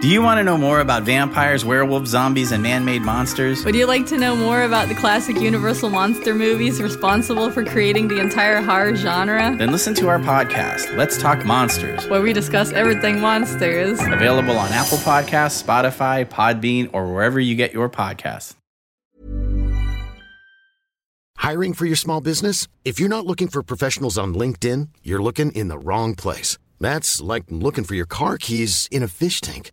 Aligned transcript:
Do 0.00 0.06
you 0.06 0.22
want 0.22 0.38
to 0.38 0.44
know 0.44 0.56
more 0.56 0.78
about 0.78 1.02
vampires, 1.02 1.64
werewolves, 1.64 2.10
zombies, 2.10 2.52
and 2.52 2.62
man 2.62 2.84
made 2.84 3.02
monsters? 3.02 3.64
Would 3.64 3.74
you 3.74 3.84
like 3.84 4.06
to 4.06 4.16
know 4.16 4.36
more 4.36 4.62
about 4.62 4.86
the 4.86 4.94
classic 4.94 5.40
Universal 5.40 5.90
monster 5.90 6.36
movies 6.36 6.80
responsible 6.80 7.50
for 7.50 7.64
creating 7.64 8.06
the 8.06 8.20
entire 8.20 8.62
horror 8.62 8.94
genre? 8.94 9.56
Then 9.56 9.72
listen 9.72 9.94
to 9.94 10.06
our 10.06 10.20
podcast, 10.20 10.96
Let's 10.96 11.18
Talk 11.18 11.44
Monsters, 11.44 12.06
where 12.06 12.22
we 12.22 12.32
discuss 12.32 12.70
everything 12.70 13.18
monsters. 13.18 13.98
Available 14.00 14.56
on 14.56 14.70
Apple 14.70 14.98
Podcasts, 14.98 15.60
Spotify, 15.60 16.24
Podbean, 16.24 16.90
or 16.92 17.12
wherever 17.12 17.40
you 17.40 17.56
get 17.56 17.72
your 17.72 17.88
podcasts. 17.88 18.54
Hiring 21.38 21.72
for 21.72 21.86
your 21.86 21.96
small 21.96 22.20
business? 22.20 22.68
If 22.84 23.00
you're 23.00 23.08
not 23.08 23.26
looking 23.26 23.48
for 23.48 23.64
professionals 23.64 24.16
on 24.16 24.32
LinkedIn, 24.32 24.90
you're 25.02 25.20
looking 25.20 25.50
in 25.50 25.66
the 25.66 25.78
wrong 25.78 26.14
place. 26.14 26.56
That's 26.78 27.20
like 27.20 27.46
looking 27.48 27.82
for 27.82 27.96
your 27.96 28.06
car 28.06 28.38
keys 28.38 28.86
in 28.92 29.02
a 29.02 29.08
fish 29.08 29.40
tank. 29.40 29.72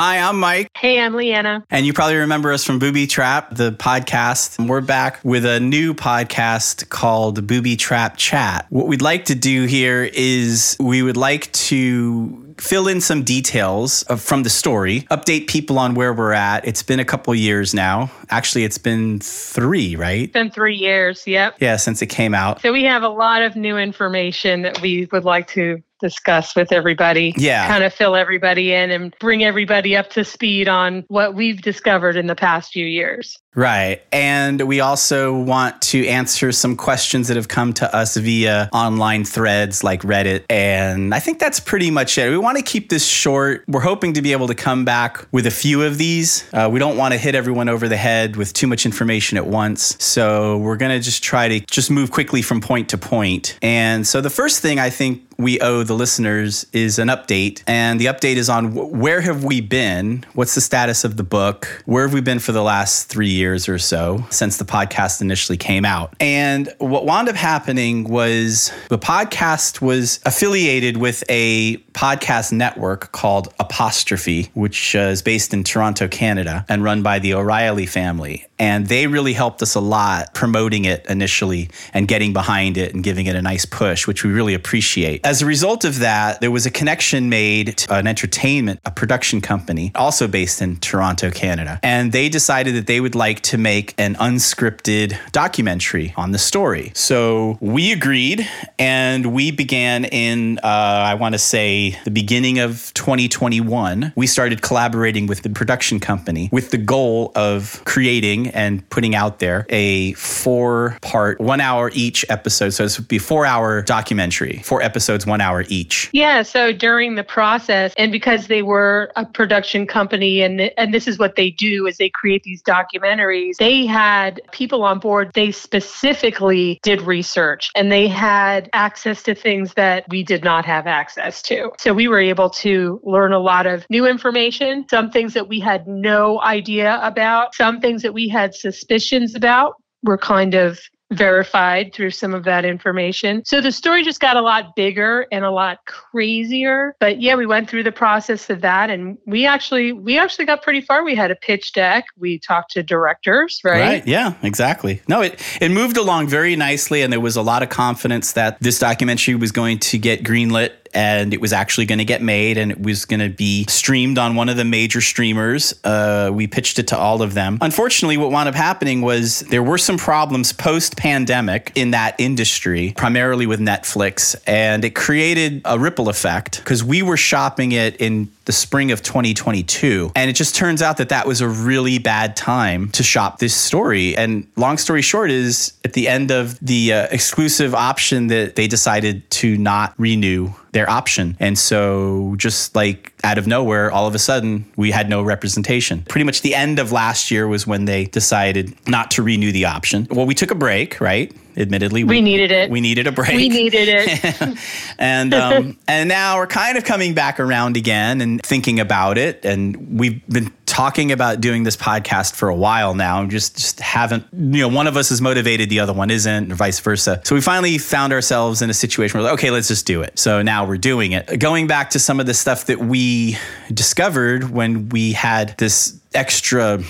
Hi, 0.00 0.16
I'm 0.16 0.40
Mike. 0.40 0.70
Hey, 0.78 0.98
I'm 0.98 1.12
Leanna. 1.12 1.62
And 1.68 1.84
you 1.84 1.92
probably 1.92 2.16
remember 2.16 2.52
us 2.52 2.64
from 2.64 2.78
Booby 2.78 3.06
Trap, 3.06 3.54
the 3.54 3.72
podcast. 3.72 4.66
We're 4.66 4.80
back 4.80 5.20
with 5.24 5.44
a 5.44 5.60
new 5.60 5.92
podcast 5.92 6.88
called 6.88 7.46
Booby 7.46 7.76
Trap 7.76 8.16
Chat. 8.16 8.64
What 8.70 8.86
we'd 8.86 9.02
like 9.02 9.26
to 9.26 9.34
do 9.34 9.66
here 9.66 10.04
is 10.14 10.74
we 10.80 11.02
would 11.02 11.18
like 11.18 11.52
to 11.52 12.54
fill 12.56 12.88
in 12.88 13.02
some 13.02 13.24
details 13.24 14.02
of, 14.04 14.22
from 14.22 14.42
the 14.42 14.48
story, 14.48 15.02
update 15.10 15.48
people 15.48 15.78
on 15.78 15.94
where 15.94 16.14
we're 16.14 16.32
at. 16.32 16.66
It's 16.66 16.82
been 16.82 16.98
a 16.98 17.04
couple 17.04 17.34
years 17.34 17.74
now. 17.74 18.10
Actually, 18.30 18.64
it's 18.64 18.78
been 18.78 19.20
three, 19.20 19.96
right? 19.96 20.22
It's 20.22 20.32
been 20.32 20.50
three 20.50 20.76
years, 20.76 21.26
yep. 21.26 21.56
Yeah, 21.60 21.76
since 21.76 22.00
it 22.00 22.06
came 22.06 22.32
out. 22.32 22.62
So 22.62 22.72
we 22.72 22.84
have 22.84 23.02
a 23.02 23.10
lot 23.10 23.42
of 23.42 23.54
new 23.54 23.76
information 23.76 24.62
that 24.62 24.80
we 24.80 25.10
would 25.12 25.26
like 25.26 25.46
to 25.48 25.82
discuss 26.00 26.56
with 26.56 26.72
everybody. 26.72 27.34
Yeah. 27.36 27.66
Kind 27.66 27.84
of 27.84 27.92
fill 27.92 28.16
everybody 28.16 28.72
in 28.72 28.90
and 28.90 29.14
bring 29.20 29.44
everybody 29.44 29.96
up 29.96 30.10
to 30.10 30.24
speed 30.24 30.68
on 30.68 31.04
what 31.08 31.34
we've 31.34 31.62
discovered 31.62 32.16
in 32.16 32.26
the 32.26 32.34
past 32.34 32.72
few 32.72 32.86
years. 32.86 33.38
Right. 33.54 34.00
And 34.12 34.62
we 34.62 34.80
also 34.80 35.36
want 35.36 35.82
to 35.82 36.06
answer 36.06 36.52
some 36.52 36.76
questions 36.76 37.28
that 37.28 37.36
have 37.36 37.48
come 37.48 37.72
to 37.74 37.94
us 37.94 38.16
via 38.16 38.70
online 38.72 39.24
threads 39.24 39.82
like 39.82 40.02
Reddit. 40.02 40.44
And 40.48 41.12
I 41.12 41.18
think 41.18 41.40
that's 41.40 41.58
pretty 41.58 41.90
much 41.90 42.16
it. 42.16 42.30
We 42.30 42.38
want 42.38 42.58
to 42.58 42.62
keep 42.62 42.90
this 42.90 43.04
short. 43.04 43.64
We're 43.66 43.80
hoping 43.80 44.12
to 44.14 44.22
be 44.22 44.30
able 44.32 44.46
to 44.46 44.54
come 44.54 44.84
back 44.84 45.26
with 45.32 45.46
a 45.46 45.50
few 45.50 45.82
of 45.82 45.98
these. 45.98 46.44
Uh, 46.52 46.68
we 46.70 46.78
don't 46.78 46.96
want 46.96 47.12
to 47.12 47.18
hit 47.18 47.34
everyone 47.34 47.68
over 47.68 47.88
the 47.88 47.96
head 47.96 48.36
with 48.36 48.52
too 48.52 48.68
much 48.68 48.86
information 48.86 49.36
at 49.36 49.46
once. 49.46 49.96
So 49.98 50.58
we're 50.58 50.76
going 50.76 50.96
to 50.96 51.00
just 51.00 51.24
try 51.24 51.48
to 51.48 51.60
just 51.60 51.90
move 51.90 52.12
quickly 52.12 52.42
from 52.42 52.60
point 52.60 52.88
to 52.90 52.98
point. 52.98 53.58
And 53.62 54.06
so 54.06 54.20
the 54.20 54.30
first 54.30 54.62
thing 54.62 54.78
I 54.78 54.90
think 54.90 55.22
we 55.40 55.58
owe 55.60 55.82
the 55.82 55.94
listeners 55.94 56.66
is 56.72 56.98
an 56.98 57.08
update. 57.08 57.62
And 57.66 57.98
the 57.98 58.06
update 58.06 58.36
is 58.36 58.48
on 58.48 58.74
where 58.74 59.20
have 59.20 59.42
we 59.42 59.60
been? 59.60 60.24
What's 60.34 60.54
the 60.54 60.60
status 60.60 61.02
of 61.02 61.16
the 61.16 61.22
book? 61.22 61.82
Where 61.86 62.06
have 62.06 62.12
we 62.12 62.20
been 62.20 62.38
for 62.38 62.52
the 62.52 62.62
last 62.62 63.08
three 63.08 63.30
years 63.30 63.68
or 63.68 63.78
so 63.78 64.24
since 64.30 64.58
the 64.58 64.64
podcast 64.64 65.20
initially 65.20 65.56
came 65.56 65.84
out? 65.84 66.14
And 66.20 66.72
what 66.78 67.06
wound 67.06 67.28
up 67.28 67.36
happening 67.36 68.04
was 68.04 68.70
the 68.88 68.98
podcast 68.98 69.80
was 69.80 70.20
affiliated 70.26 70.98
with 70.98 71.24
a 71.30 71.78
podcast 71.92 72.52
network 72.52 73.12
called 73.12 73.52
Apostrophe, 73.58 74.50
which 74.54 74.94
uh, 74.94 75.00
is 75.00 75.22
based 75.22 75.54
in 75.54 75.64
Toronto, 75.64 76.06
Canada, 76.08 76.66
and 76.68 76.84
run 76.84 77.02
by 77.02 77.18
the 77.18 77.34
O'Reilly 77.34 77.86
family. 77.86 78.46
And 78.58 78.86
they 78.88 79.06
really 79.06 79.32
helped 79.32 79.62
us 79.62 79.74
a 79.74 79.80
lot 79.80 80.34
promoting 80.34 80.84
it 80.84 81.06
initially 81.08 81.70
and 81.94 82.06
getting 82.06 82.34
behind 82.34 82.76
it 82.76 82.94
and 82.94 83.02
giving 83.02 83.24
it 83.24 83.34
a 83.34 83.40
nice 83.40 83.64
push, 83.64 84.06
which 84.06 84.22
we 84.22 84.30
really 84.30 84.52
appreciate. 84.52 85.24
As 85.30 85.42
a 85.42 85.46
result 85.46 85.84
of 85.84 86.00
that, 86.00 86.40
there 86.40 86.50
was 86.50 86.66
a 86.66 86.72
connection 86.72 87.28
made 87.28 87.76
to 87.76 87.94
an 87.94 88.08
entertainment, 88.08 88.80
a 88.84 88.90
production 88.90 89.40
company, 89.40 89.92
also 89.94 90.26
based 90.26 90.60
in 90.60 90.78
Toronto, 90.78 91.30
Canada. 91.30 91.78
And 91.84 92.10
they 92.10 92.28
decided 92.28 92.74
that 92.74 92.88
they 92.88 93.00
would 93.00 93.14
like 93.14 93.40
to 93.42 93.56
make 93.56 93.94
an 93.96 94.16
unscripted 94.16 95.16
documentary 95.30 96.12
on 96.16 96.32
the 96.32 96.38
story. 96.38 96.90
So 96.96 97.58
we 97.60 97.92
agreed 97.92 98.44
and 98.76 99.32
we 99.32 99.52
began 99.52 100.04
in, 100.04 100.58
uh, 100.64 100.66
I 100.66 101.14
want 101.14 101.36
to 101.36 101.38
say, 101.38 101.96
the 102.02 102.10
beginning 102.10 102.58
of 102.58 102.92
2021. 102.94 104.12
We 104.16 104.26
started 104.26 104.62
collaborating 104.62 105.28
with 105.28 105.42
the 105.42 105.50
production 105.50 106.00
company 106.00 106.48
with 106.50 106.72
the 106.72 106.78
goal 106.78 107.30
of 107.36 107.80
creating 107.84 108.48
and 108.48 108.90
putting 108.90 109.14
out 109.14 109.38
there 109.38 109.64
a 109.68 110.14
four 110.14 110.98
part, 111.02 111.40
one 111.40 111.60
hour 111.60 111.92
each 111.94 112.24
episode. 112.28 112.70
So 112.70 112.88
be 113.04 113.18
a 113.18 113.20
four 113.20 113.46
hour 113.46 113.82
documentary, 113.82 114.62
four 114.64 114.82
episodes, 114.82 115.19
one 115.26 115.40
hour 115.40 115.64
each. 115.68 116.08
Yeah. 116.12 116.42
So 116.42 116.72
during 116.72 117.14
the 117.14 117.24
process, 117.24 117.92
and 117.96 118.12
because 118.12 118.46
they 118.46 118.62
were 118.62 119.12
a 119.16 119.24
production 119.24 119.86
company 119.86 120.40
and, 120.42 120.60
and 120.76 120.92
this 120.94 121.06
is 121.06 121.18
what 121.18 121.36
they 121.36 121.50
do 121.50 121.86
is 121.86 121.98
they 121.98 122.10
create 122.10 122.42
these 122.42 122.62
documentaries, 122.62 123.56
they 123.56 123.86
had 123.86 124.40
people 124.52 124.84
on 124.84 124.98
board. 124.98 125.30
They 125.34 125.52
specifically 125.52 126.80
did 126.82 127.02
research 127.02 127.70
and 127.74 127.90
they 127.90 128.08
had 128.08 128.68
access 128.72 129.22
to 129.24 129.34
things 129.34 129.74
that 129.74 130.04
we 130.08 130.22
did 130.22 130.44
not 130.44 130.64
have 130.64 130.86
access 130.86 131.42
to. 131.42 131.70
So 131.78 131.92
we 131.94 132.08
were 132.08 132.20
able 132.20 132.50
to 132.50 133.00
learn 133.04 133.32
a 133.32 133.38
lot 133.38 133.66
of 133.66 133.84
new 133.90 134.06
information, 134.06 134.86
some 134.90 135.10
things 135.10 135.34
that 135.34 135.48
we 135.48 135.60
had 135.60 135.86
no 135.86 136.40
idea 136.42 136.98
about, 137.02 137.54
some 137.54 137.80
things 137.80 138.02
that 138.02 138.14
we 138.14 138.28
had 138.28 138.54
suspicions 138.54 139.34
about 139.34 139.74
were 140.02 140.18
kind 140.18 140.54
of 140.54 140.80
verified 141.12 141.92
through 141.92 142.10
some 142.10 142.34
of 142.34 142.44
that 142.44 142.64
information. 142.64 143.44
So 143.44 143.60
the 143.60 143.72
story 143.72 144.04
just 144.04 144.20
got 144.20 144.36
a 144.36 144.40
lot 144.40 144.76
bigger 144.76 145.26
and 145.32 145.44
a 145.44 145.50
lot 145.50 145.78
crazier. 145.86 146.94
But 147.00 147.20
yeah, 147.20 147.34
we 147.34 147.46
went 147.46 147.68
through 147.68 147.82
the 147.82 147.92
process 147.92 148.48
of 148.48 148.60
that 148.60 148.90
and 148.90 149.18
we 149.26 149.46
actually 149.46 149.92
we 149.92 150.18
actually 150.18 150.44
got 150.44 150.62
pretty 150.62 150.80
far. 150.80 151.04
We 151.04 151.14
had 151.14 151.30
a 151.30 151.36
pitch 151.36 151.72
deck. 151.72 152.04
We 152.16 152.38
talked 152.38 152.72
to 152.72 152.82
directors, 152.82 153.60
right? 153.64 153.80
Right. 153.80 154.06
Yeah, 154.06 154.34
exactly. 154.42 155.02
No, 155.08 155.20
it 155.20 155.40
it 155.60 155.70
moved 155.70 155.96
along 155.96 156.28
very 156.28 156.54
nicely 156.56 157.02
and 157.02 157.12
there 157.12 157.20
was 157.20 157.36
a 157.36 157.42
lot 157.42 157.62
of 157.62 157.68
confidence 157.68 158.32
that 158.32 158.60
this 158.60 158.78
documentary 158.78 159.34
was 159.34 159.52
going 159.52 159.78
to 159.80 159.98
get 159.98 160.22
greenlit 160.22 160.72
and 160.94 161.32
it 161.32 161.40
was 161.40 161.52
actually 161.52 161.86
going 161.86 161.98
to 161.98 162.04
get 162.04 162.22
made 162.22 162.58
and 162.58 162.70
it 162.70 162.80
was 162.80 163.04
going 163.04 163.20
to 163.20 163.28
be 163.28 163.64
streamed 163.68 164.18
on 164.18 164.34
one 164.34 164.48
of 164.48 164.56
the 164.56 164.64
major 164.64 165.00
streamers. 165.00 165.74
Uh, 165.84 166.30
we 166.32 166.46
pitched 166.46 166.78
it 166.78 166.88
to 166.88 166.98
all 166.98 167.22
of 167.22 167.34
them. 167.34 167.58
Unfortunately, 167.60 168.16
what 168.16 168.30
wound 168.30 168.48
up 168.48 168.54
happening 168.54 169.02
was 169.02 169.40
there 169.40 169.62
were 169.62 169.78
some 169.78 169.96
problems 169.96 170.52
post 170.52 170.96
pandemic 170.96 171.72
in 171.74 171.92
that 171.92 172.14
industry, 172.18 172.92
primarily 172.96 173.46
with 173.46 173.60
Netflix, 173.60 174.36
and 174.46 174.84
it 174.84 174.94
created 174.94 175.62
a 175.64 175.78
ripple 175.78 176.08
effect 176.08 176.58
because 176.58 176.82
we 176.82 177.02
were 177.02 177.16
shopping 177.16 177.72
it 177.72 177.96
in 177.96 178.30
the 178.50 178.52
spring 178.52 178.90
of 178.90 179.02
2022. 179.02 180.10
And 180.16 180.28
it 180.28 180.34
just 180.34 180.56
turns 180.56 180.82
out 180.82 180.96
that 180.96 181.10
that 181.10 181.26
was 181.26 181.40
a 181.40 181.48
really 181.48 181.98
bad 181.98 182.36
time 182.36 182.88
to 182.90 183.02
shop 183.04 183.38
this 183.38 183.54
story. 183.54 184.16
And 184.16 184.46
long 184.56 184.76
story 184.76 185.02
short 185.02 185.30
is 185.30 185.72
at 185.84 185.92
the 185.92 186.08
end 186.08 186.30
of 186.30 186.58
the 186.58 186.92
uh, 186.92 187.06
exclusive 187.10 187.74
option 187.74 188.26
that 188.26 188.56
they 188.56 188.66
decided 188.66 189.30
to 189.30 189.56
not 189.56 189.94
renew 189.98 190.52
their 190.72 190.79
option. 190.88 191.36
And 191.40 191.58
so, 191.58 192.34
just 192.36 192.74
like 192.74 193.12
out 193.24 193.38
of 193.38 193.46
nowhere, 193.46 193.90
all 193.90 194.06
of 194.06 194.14
a 194.14 194.18
sudden, 194.18 194.64
we 194.76 194.90
had 194.90 195.08
no 195.08 195.22
representation. 195.22 196.02
Pretty 196.08 196.24
much 196.24 196.42
the 196.42 196.54
end 196.54 196.78
of 196.78 196.92
last 196.92 197.30
year 197.30 197.48
was 197.48 197.66
when 197.66 197.84
they 197.84 198.06
decided 198.06 198.74
not 198.88 199.10
to 199.12 199.22
renew 199.22 199.52
the 199.52 199.64
option. 199.64 200.06
Well, 200.10 200.26
we 200.26 200.34
took 200.34 200.50
a 200.50 200.54
break, 200.54 201.00
right? 201.00 201.34
Admittedly, 201.60 202.04
we, 202.04 202.16
we 202.16 202.20
needed 202.20 202.50
it. 202.50 202.70
We 202.70 202.80
needed 202.80 203.06
a 203.06 203.12
break. 203.12 203.36
We 203.36 203.48
needed 203.48 203.88
it. 203.88 204.58
and 204.98 205.34
um, 205.34 205.78
and 205.88 206.08
now 206.08 206.38
we're 206.38 206.46
kind 206.46 206.78
of 206.78 206.84
coming 206.84 207.14
back 207.14 207.38
around 207.38 207.76
again 207.76 208.20
and 208.20 208.42
thinking 208.42 208.80
about 208.80 209.18
it. 209.18 209.44
And 209.44 209.98
we've 209.98 210.26
been 210.28 210.52
talking 210.66 211.12
about 211.12 211.40
doing 211.40 211.64
this 211.64 211.76
podcast 211.76 212.34
for 212.34 212.48
a 212.48 212.54
while 212.54 212.94
now. 212.94 213.26
Just 213.26 213.56
just 213.56 213.80
haven't 213.80 214.26
you 214.32 214.62
know 214.62 214.68
one 214.68 214.86
of 214.86 214.96
us 214.96 215.10
is 215.10 215.20
motivated, 215.20 215.68
the 215.68 215.80
other 215.80 215.92
one 215.92 216.10
isn't, 216.10 216.50
or 216.50 216.54
vice 216.54 216.80
versa. 216.80 217.20
So 217.24 217.34
we 217.34 217.40
finally 217.40 217.78
found 217.78 218.12
ourselves 218.12 218.62
in 218.62 218.70
a 218.70 218.74
situation 218.74 219.18
where 219.18 219.24
like, 219.24 219.34
okay, 219.34 219.50
let's 219.50 219.68
just 219.68 219.86
do 219.86 220.02
it. 220.02 220.18
So 220.18 220.42
now 220.42 220.64
we're 220.66 220.78
doing 220.78 221.12
it. 221.12 221.38
Going 221.38 221.66
back 221.66 221.90
to 221.90 221.98
some 221.98 222.20
of 222.20 222.26
the 222.26 222.34
stuff 222.34 222.66
that 222.66 222.78
we 222.78 223.36
discovered 223.72 224.50
when 224.50 224.88
we 224.88 225.12
had 225.12 225.56
this 225.58 226.00
extra 226.14 226.82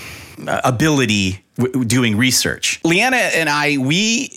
uh, 0.47 0.61
ability 0.63 1.43
w- 1.57 1.85
doing 1.85 2.17
research. 2.17 2.79
Leanna 2.83 3.17
and 3.17 3.49
I, 3.49 3.77
we 3.77 4.29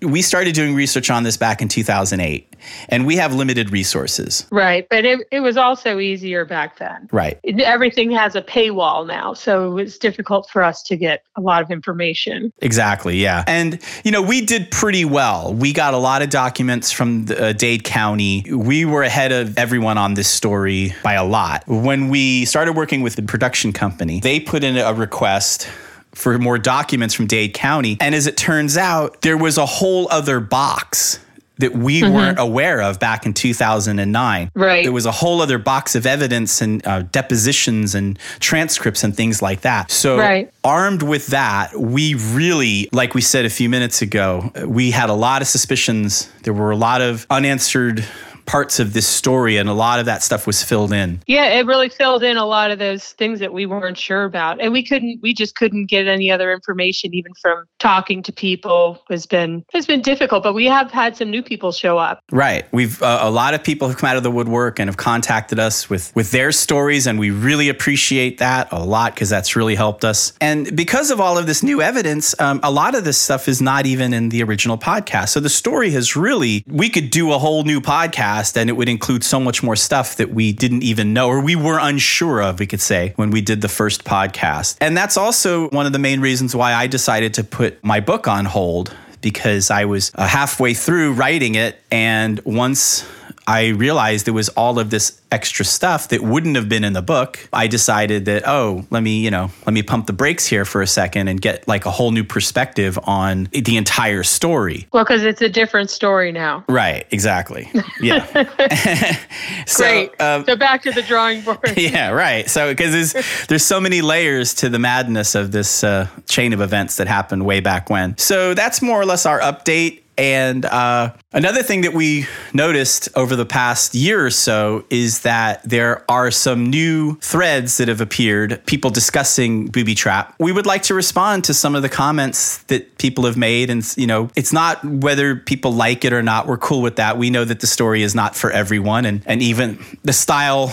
we 0.00 0.22
started 0.22 0.54
doing 0.54 0.74
research 0.74 1.10
on 1.10 1.22
this 1.22 1.36
back 1.36 1.60
in 1.60 1.68
2008 1.68 2.54
and 2.88 3.06
we 3.06 3.16
have 3.16 3.34
limited 3.34 3.70
resources. 3.70 4.46
Right. 4.50 4.86
But 4.88 5.04
it, 5.04 5.26
it 5.30 5.40
was 5.40 5.56
also 5.56 5.98
easier 5.98 6.44
back 6.44 6.78
then. 6.78 7.08
Right. 7.10 7.38
Everything 7.44 8.10
has 8.12 8.36
a 8.36 8.42
paywall 8.42 9.06
now. 9.06 9.34
So 9.34 9.66
it 9.66 9.74
was 9.74 9.98
difficult 9.98 10.48
for 10.50 10.62
us 10.62 10.82
to 10.84 10.96
get 10.96 11.24
a 11.36 11.40
lot 11.40 11.62
of 11.62 11.70
information. 11.70 12.52
Exactly, 12.58 13.16
yeah. 13.18 13.44
And, 13.46 13.80
you 14.04 14.12
know, 14.12 14.22
we 14.22 14.44
did 14.44 14.70
pretty 14.70 15.04
well. 15.04 15.52
We 15.52 15.72
got 15.72 15.94
a 15.94 15.98
lot 15.98 16.22
of 16.22 16.30
documents 16.30 16.92
from 16.92 17.26
the, 17.26 17.46
uh, 17.46 17.52
Dade 17.52 17.84
County. 17.84 18.44
We 18.52 18.84
were 18.84 19.02
ahead 19.02 19.32
of 19.32 19.58
everyone 19.58 19.98
on 19.98 20.14
this 20.14 20.28
story 20.28 20.94
by 21.02 21.14
a 21.14 21.24
lot. 21.24 21.64
When 21.66 22.08
we 22.08 22.44
started 22.44 22.74
working 22.74 23.02
with 23.02 23.16
the 23.16 23.22
production 23.22 23.72
company, 23.72 24.20
they 24.20 24.38
put 24.38 24.62
in 24.62 24.76
a 24.76 24.94
request 24.94 25.68
for 26.14 26.38
more 26.38 26.58
documents 26.58 27.14
from 27.14 27.26
Dade 27.26 27.54
County. 27.54 27.96
And 28.00 28.14
as 28.14 28.26
it 28.26 28.36
turns 28.36 28.76
out, 28.76 29.22
there 29.22 29.36
was 29.36 29.58
a 29.58 29.66
whole 29.66 30.08
other 30.10 30.40
box 30.40 31.18
that 31.58 31.72
we 31.76 32.02
weren't 32.02 32.38
aware 32.40 32.80
of 32.82 32.98
back 32.98 33.24
in 33.24 33.32
2009. 33.34 34.50
Right. 34.54 34.82
There 34.82 34.90
was 34.92 35.06
a 35.06 35.12
whole 35.12 35.40
other 35.40 35.58
box 35.58 35.94
of 35.94 36.06
evidence 36.06 36.60
and 36.60 36.84
uh, 36.84 37.02
depositions 37.02 37.94
and 37.94 38.18
transcripts 38.40 39.04
and 39.04 39.14
things 39.16 39.40
like 39.42 39.60
that. 39.60 39.90
So, 39.90 40.18
Right. 40.18 40.50
armed 40.64 41.02
with 41.02 41.28
that, 41.28 41.78
we 41.78 42.14
really, 42.14 42.88
like 42.92 43.14
we 43.14 43.20
said 43.20 43.44
a 43.44 43.50
few 43.50 43.68
minutes 43.68 44.02
ago, 44.02 44.50
we 44.66 44.90
had 44.90 45.08
a 45.08 45.14
lot 45.14 45.40
of 45.40 45.46
suspicions. 45.46 46.28
There 46.42 46.54
were 46.54 46.72
a 46.72 46.76
lot 46.76 47.00
of 47.00 47.26
unanswered 47.30 48.04
parts 48.46 48.78
of 48.80 48.92
this 48.92 49.06
story, 49.06 49.56
and 49.56 49.68
a 49.68 49.74
lot 49.74 49.98
of 49.98 50.06
that 50.06 50.22
stuff 50.22 50.46
was 50.46 50.62
filled 50.62 50.92
in. 50.92 51.20
Yeah, 51.26 51.46
it 51.46 51.66
really 51.66 51.88
filled 51.88 52.22
in 52.22 52.36
a 52.36 52.46
lot 52.46 52.70
of 52.70 52.78
those 52.78 53.12
things 53.12 53.40
that 53.40 53.52
we 53.52 53.66
weren't 53.66 53.98
sure 53.98 54.24
about. 54.24 54.60
And 54.60 54.72
we 54.72 54.82
couldn't 54.82 55.20
we 55.22 55.34
just 55.34 55.56
couldn't 55.56 55.86
get 55.86 56.06
any 56.06 56.30
other 56.30 56.52
information 56.52 57.14
even 57.14 57.32
from 57.40 57.64
talking 57.78 58.22
to 58.22 58.32
people 58.32 59.02
has 59.10 59.26
been 59.26 59.64
has 59.72 59.86
been 59.86 60.02
difficult, 60.02 60.42
but 60.42 60.54
we 60.54 60.66
have 60.66 60.90
had 60.90 61.16
some 61.16 61.30
new 61.30 61.42
people 61.42 61.72
show 61.72 61.98
up. 61.98 62.20
Right. 62.30 62.64
We've 62.72 63.02
uh, 63.02 63.20
a 63.22 63.30
lot 63.30 63.54
of 63.54 63.62
people 63.62 63.88
have 63.88 63.98
come 63.98 64.08
out 64.08 64.16
of 64.16 64.22
the 64.22 64.30
woodwork 64.30 64.78
and 64.78 64.88
have 64.88 64.96
contacted 64.96 65.58
us 65.58 65.88
with 65.88 66.14
with 66.14 66.30
their 66.30 66.52
stories, 66.52 67.06
and 67.06 67.18
we 67.18 67.30
really 67.30 67.68
appreciate 67.68 68.38
that 68.38 68.68
a 68.72 68.82
lot 68.82 69.14
because 69.14 69.30
that's 69.30 69.56
really 69.56 69.74
helped 69.74 70.04
us. 70.04 70.32
And 70.40 70.74
because 70.76 71.10
of 71.10 71.20
all 71.20 71.38
of 71.38 71.46
this 71.46 71.62
new 71.62 71.80
evidence, 71.80 72.38
um, 72.40 72.60
a 72.62 72.70
lot 72.70 72.94
of 72.94 73.04
this 73.04 73.18
stuff 73.18 73.48
is 73.48 73.60
not 73.60 73.86
even 73.86 74.12
in 74.12 74.28
the 74.28 74.42
original 74.42 74.78
podcast. 74.78 75.30
So 75.30 75.40
the 75.40 75.48
story 75.48 75.90
has 75.90 76.16
really 76.16 76.64
we 76.66 76.88
could 76.88 77.10
do 77.10 77.32
a 77.32 77.38
whole 77.38 77.64
new 77.64 77.80
podcast, 77.80 78.31
and 78.56 78.70
it 78.70 78.72
would 78.74 78.88
include 78.88 79.24
so 79.24 79.38
much 79.38 79.62
more 79.62 79.76
stuff 79.76 80.16
that 80.16 80.30
we 80.30 80.52
didn't 80.52 80.82
even 80.82 81.12
know 81.12 81.28
or 81.28 81.40
we 81.40 81.56
were 81.56 81.78
unsure 81.78 82.42
of. 82.42 82.60
We 82.60 82.66
could 82.66 82.80
say 82.80 83.12
when 83.16 83.30
we 83.30 83.40
did 83.40 83.60
the 83.60 83.68
first 83.68 84.04
podcast, 84.04 84.76
and 84.80 84.96
that's 84.96 85.16
also 85.16 85.68
one 85.68 85.86
of 85.86 85.92
the 85.92 85.98
main 85.98 86.20
reasons 86.20 86.56
why 86.56 86.74
I 86.74 86.86
decided 86.86 87.34
to 87.34 87.44
put 87.44 87.82
my 87.84 88.00
book 88.00 88.26
on 88.26 88.44
hold 88.44 88.94
because 89.20 89.70
I 89.70 89.84
was 89.84 90.12
uh, 90.14 90.26
halfway 90.26 90.74
through 90.74 91.12
writing 91.12 91.54
it. 91.54 91.80
And 91.90 92.40
once 92.44 93.06
I 93.46 93.68
realized 93.68 94.26
there 94.26 94.34
was 94.34 94.48
all 94.50 94.78
of 94.78 94.90
this 94.90 95.20
extra 95.32 95.64
stuff 95.64 96.08
that 96.08 96.20
wouldn't 96.20 96.56
have 96.56 96.68
been 96.68 96.84
in 96.84 96.92
the 96.92 97.02
book, 97.02 97.48
I 97.52 97.66
decided 97.66 98.26
that, 98.26 98.46
oh, 98.46 98.86
let 98.90 99.02
me, 99.02 99.20
you 99.20 99.30
know, 99.30 99.50
let 99.66 99.72
me 99.72 99.82
pump 99.82 100.06
the 100.06 100.12
brakes 100.12 100.46
here 100.46 100.64
for 100.64 100.82
a 100.82 100.86
second 100.86 101.28
and 101.28 101.40
get 101.40 101.66
like 101.66 101.86
a 101.86 101.90
whole 101.90 102.10
new 102.10 102.22
perspective 102.22 102.98
on 103.02 103.48
the 103.52 103.76
entire 103.76 104.22
story. 104.22 104.86
Well, 104.92 105.04
because 105.04 105.24
it's 105.24 105.40
a 105.40 105.48
different 105.48 105.90
story 105.90 106.30
now. 106.30 106.64
Right, 106.68 107.06
exactly. 107.10 107.70
Yeah. 108.00 108.24
so, 109.66 109.84
Great. 109.84 110.20
um, 110.20 110.44
so 110.44 110.54
back 110.54 110.82
to 110.82 110.92
the 110.92 111.02
drawing 111.02 111.40
board. 111.40 111.72
yeah, 111.76 112.10
right. 112.10 112.48
So 112.48 112.72
because 112.72 112.92
there's 112.92 113.46
there's 113.46 113.64
so 113.64 113.80
many 113.80 114.02
layers 114.02 114.54
to 114.54 114.68
the 114.68 114.78
madness 114.78 115.34
of 115.34 115.52
this 115.52 115.82
uh, 115.82 116.08
chain 116.28 116.52
of 116.52 116.60
events 116.60 116.96
that 116.96 117.06
happened 117.06 117.46
way 117.46 117.60
back 117.60 117.88
when. 117.88 118.16
So 118.18 118.54
that's 118.54 118.82
more 118.82 119.00
or 119.00 119.06
less 119.06 119.24
our 119.24 119.40
update. 119.40 120.01
And 120.18 120.64
uh, 120.64 121.14
another 121.32 121.62
thing 121.62 121.82
that 121.82 121.94
we 121.94 122.26
noticed 122.52 123.08
over 123.16 123.34
the 123.34 123.46
past 123.46 123.94
year 123.94 124.24
or 124.26 124.30
so 124.30 124.84
is 124.90 125.20
that 125.20 125.62
there 125.62 126.04
are 126.10 126.30
some 126.30 126.68
new 126.68 127.16
threads 127.16 127.78
that 127.78 127.88
have 127.88 128.00
appeared, 128.00 128.64
people 128.66 128.90
discussing 128.90 129.66
booby 129.66 129.94
trap. 129.94 130.34
We 130.38 130.52
would 130.52 130.66
like 130.66 130.82
to 130.84 130.94
respond 130.94 131.44
to 131.44 131.54
some 131.54 131.74
of 131.74 131.82
the 131.82 131.88
comments 131.88 132.58
that 132.64 132.98
people 132.98 133.24
have 133.24 133.36
made. 133.36 133.70
And, 133.70 133.84
you 133.96 134.06
know, 134.06 134.28
it's 134.36 134.52
not 134.52 134.84
whether 134.84 135.36
people 135.36 135.72
like 135.72 136.04
it 136.04 136.12
or 136.12 136.22
not. 136.22 136.46
We're 136.46 136.58
cool 136.58 136.82
with 136.82 136.96
that. 136.96 137.16
We 137.16 137.30
know 137.30 137.44
that 137.44 137.60
the 137.60 137.66
story 137.66 138.02
is 138.02 138.14
not 138.14 138.36
for 138.36 138.50
everyone. 138.50 139.06
And, 139.06 139.22
and 139.26 139.42
even 139.42 139.82
the 140.02 140.12
style 140.12 140.72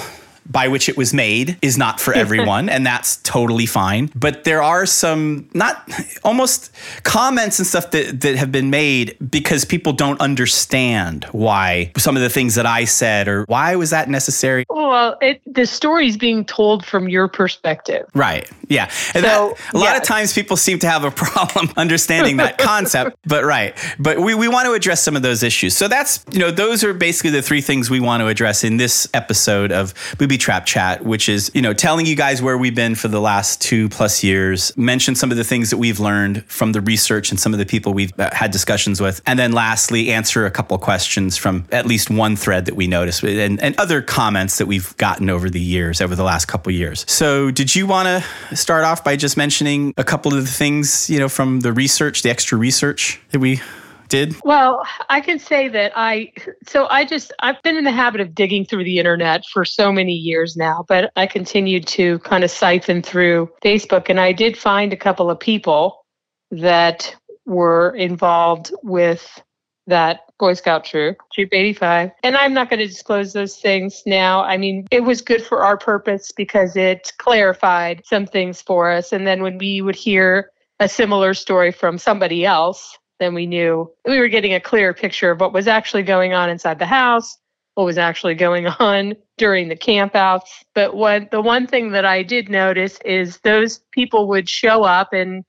by 0.50 0.68
which 0.68 0.90
it 0.90 0.98
was 0.98 1.14
made 1.14 1.58
is 1.62 1.78
not 1.78 2.00
for 2.00 2.14
everyone, 2.24 2.70
and 2.70 2.86
that's 2.86 3.18
totally 3.18 3.66
fine. 3.66 4.12
But 4.16 4.44
there 4.44 4.62
are 4.62 4.86
some 4.86 5.50
not 5.54 5.88
almost 6.24 6.72
comments 7.04 7.60
and 7.60 7.68
stuff 7.68 7.92
that, 7.92 8.22
that 8.22 8.36
have 8.36 8.52
been 8.52 8.70
made 8.70 9.16
because 9.30 9.66
people 9.66 9.94
don't 9.94 10.20
understand 10.20 11.26
why 11.32 11.92
some 11.98 12.16
of 12.16 12.22
the 12.22 12.30
things 12.30 12.56
that 12.56 12.66
I 12.66 12.86
said 12.86 13.28
or 13.28 13.46
why 13.46 13.76
was 13.76 13.92
that 13.92 14.10
necessary. 14.10 14.66
Well, 14.70 15.18
it, 15.22 15.42
the 15.46 15.66
story's 15.66 16.18
being 16.18 16.46
told 16.46 16.86
from 16.86 17.10
your 17.10 17.28
perspective. 17.28 18.08
Right. 18.14 18.50
Yeah. 18.68 18.86
And 19.14 19.26
So, 19.26 19.56
that, 19.56 19.74
a 19.74 19.78
lot 19.78 19.98
of 19.98 20.04
times 20.04 20.34
people 20.34 20.58
seem 20.58 20.80
to 20.80 20.90
have 20.90 21.04
a 21.04 21.12
problem 21.20 21.70
understanding 21.78 22.38
that 22.38 22.58
concept, 22.70 23.18
but 23.26 23.44
right. 23.44 23.78
But 24.00 24.20
we, 24.20 24.34
we 24.34 24.48
want 24.48 24.66
to 24.66 24.74
address 24.74 25.04
some 25.04 25.16
of 25.16 25.22
those 25.22 25.44
issues. 25.44 25.76
So 25.76 25.88
that's, 25.88 26.26
you 26.32 26.40
know, 26.40 26.52
those 26.52 26.84
are 26.84 26.94
basically 26.94 27.32
the 27.32 27.42
three 27.42 27.62
things 27.62 27.90
we 27.90 28.00
want 28.00 28.22
to 28.22 28.28
address 28.28 28.64
in 28.64 28.78
this 28.78 29.08
episode 29.14 29.72
of 29.72 29.94
Booby 30.18 30.39
Trap 30.40 30.66
Chat, 30.66 31.04
which 31.04 31.30
is, 31.30 31.52
you 31.54 31.62
know, 31.62 31.74
telling 31.74 32.06
you 32.06 32.16
guys 32.16 32.42
where 32.42 32.58
we've 32.58 32.76
been 32.76 32.96
for 32.96 33.08
the 33.08 33.22
last 33.22 33.62
two 33.62 33.90
plus 33.90 34.24
years, 34.24 34.76
mention 34.78 35.16
some 35.16 35.32
of 35.32 35.38
the 35.38 35.44
things 35.44 35.70
that 35.70 35.78
we've 35.78 36.00
learned 36.00 36.44
from 36.46 36.72
the 36.72 36.82
research 36.82 37.32
and 37.32 37.40
some 37.40 37.54
of 37.54 37.60
the 37.60 37.66
people 37.66 37.94
we've 37.94 38.18
uh, 38.20 38.30
had 38.34 38.52
discussions 38.52 39.02
with. 39.02 39.22
And 39.26 39.38
then 39.38 39.52
lastly, 39.52 40.12
answer 40.12 40.46
a 40.46 40.52
couple 40.52 40.78
questions 40.78 41.38
from 41.38 41.66
at 41.72 41.86
least 41.86 42.10
one 42.10 42.36
thread 42.36 42.66
that 42.66 42.76
we 42.76 42.88
noticed 42.88 43.24
and, 43.24 43.62
and 43.62 43.80
other 43.80 44.02
comments 44.02 44.58
that 44.58 44.66
we've 44.66 44.96
gotten 44.98 45.30
over 45.30 45.50
the 45.50 45.62
years, 45.62 46.02
over 46.02 46.16
the 46.16 46.24
last 46.24 46.46
couple 46.46 46.72
years. 46.72 47.06
So 47.08 47.52
did 47.52 47.76
you 47.76 47.86
want 47.86 48.08
to 48.08 48.56
start 48.56 48.84
off 48.84 49.04
by 49.04 49.16
just 49.16 49.38
mentioning 49.38 49.94
a 49.98 50.04
couple 50.04 50.34
of 50.34 50.46
the 50.46 50.52
things, 50.52 51.10
you 51.10 51.20
know, 51.20 51.30
from 51.30 51.60
the 51.60 51.74
research, 51.74 52.24
the 52.24 52.30
extra 52.30 52.58
research 52.58 53.20
that 53.32 53.40
we 53.40 53.62
did? 54.10 54.36
Well, 54.44 54.86
I 55.10 55.22
can 55.22 55.40
say 55.40 55.70
that 55.70 55.94
I, 55.96 56.34
so 56.68 56.88
I 56.88 57.06
just, 57.06 57.32
I've 57.40 57.62
been 57.64 57.78
in 57.78 57.86
the 57.86 57.92
habit 57.92 58.20
of 58.22 58.36
digging 58.36 58.66
through 58.66 58.84
the 58.84 58.98
internet 58.98 59.46
for 59.46 59.64
so 59.64 59.92
many 59.92 60.14
years 60.14 60.58
now, 60.58 60.84
but 60.88 61.12
I 61.16 61.28
continued 61.28 61.88
to 61.88 62.20
kind 62.20 62.44
of 62.44 62.52
siphon 62.52 63.02
through 63.02 63.50
Facebook 63.64 64.10
and 64.10 64.20
I 64.20 64.32
did 64.32 64.58
find 64.58 64.92
a 64.92 64.98
couple 64.98 65.30
of 65.30 65.40
people 65.40 66.06
that 66.52 67.16
were 67.46 67.96
involved 67.96 68.74
with 68.84 69.42
that 69.88 70.22
Boy 70.38 70.54
Scout 70.54 70.86
troop, 70.86 71.18
Troop 71.34 71.50
85. 71.52 72.12
And 72.24 72.38
I'm 72.38 72.54
not 72.54 72.70
going 72.70 72.80
to 72.80 72.88
disclose 72.88 73.34
those 73.34 73.58
things 73.58 74.04
now. 74.06 74.44
I 74.44 74.56
mean, 74.56 74.88
it 74.92 75.04
was 75.04 75.22
good 75.22 75.44
for 75.44 75.64
our 75.64 75.78
purpose 75.78 76.32
because 76.32 76.76
it 76.76 77.12
clarified 77.18 78.04
some 78.06 78.26
things 78.26 78.62
for 78.62 78.90
us. 78.90 79.12
And 79.12 79.28
then 79.28 79.42
when 79.42 79.58
we 79.58 79.82
would 79.82 79.96
hear 79.96 80.52
a 80.80 80.88
similar 80.88 81.34
story 81.34 81.72
from 81.72 81.98
somebody 81.98 82.46
else, 82.46 82.99
then 83.20 83.34
we 83.34 83.46
knew 83.46 83.92
we 84.06 84.20
were 84.20 84.28
getting 84.28 84.54
a 84.54 84.60
clearer 84.60 84.94
picture 84.94 85.32
of 85.32 85.40
what 85.40 85.54
was 85.54 85.68
actually 85.68 86.04
going 86.04 86.34
on 86.34 86.50
inside 86.50 86.80
the 86.80 86.86
house, 86.86 87.38
what 87.76 87.86
was 87.86 87.98
actually 87.98 88.36
going 88.36 88.68
on 88.80 89.16
during 89.38 89.68
the 89.70 89.76
campouts. 89.76 90.50
But 90.74 90.96
what 90.96 91.32
the 91.32 91.42
one 91.42 91.68
thing 91.68 91.92
that 91.92 92.06
I 92.06 92.24
did 92.24 92.50
notice 92.50 93.00
is 93.06 93.40
those 93.40 93.82
people 93.92 94.28
would 94.30 94.50
show 94.50 94.84
up 94.84 95.14
and 95.14 95.44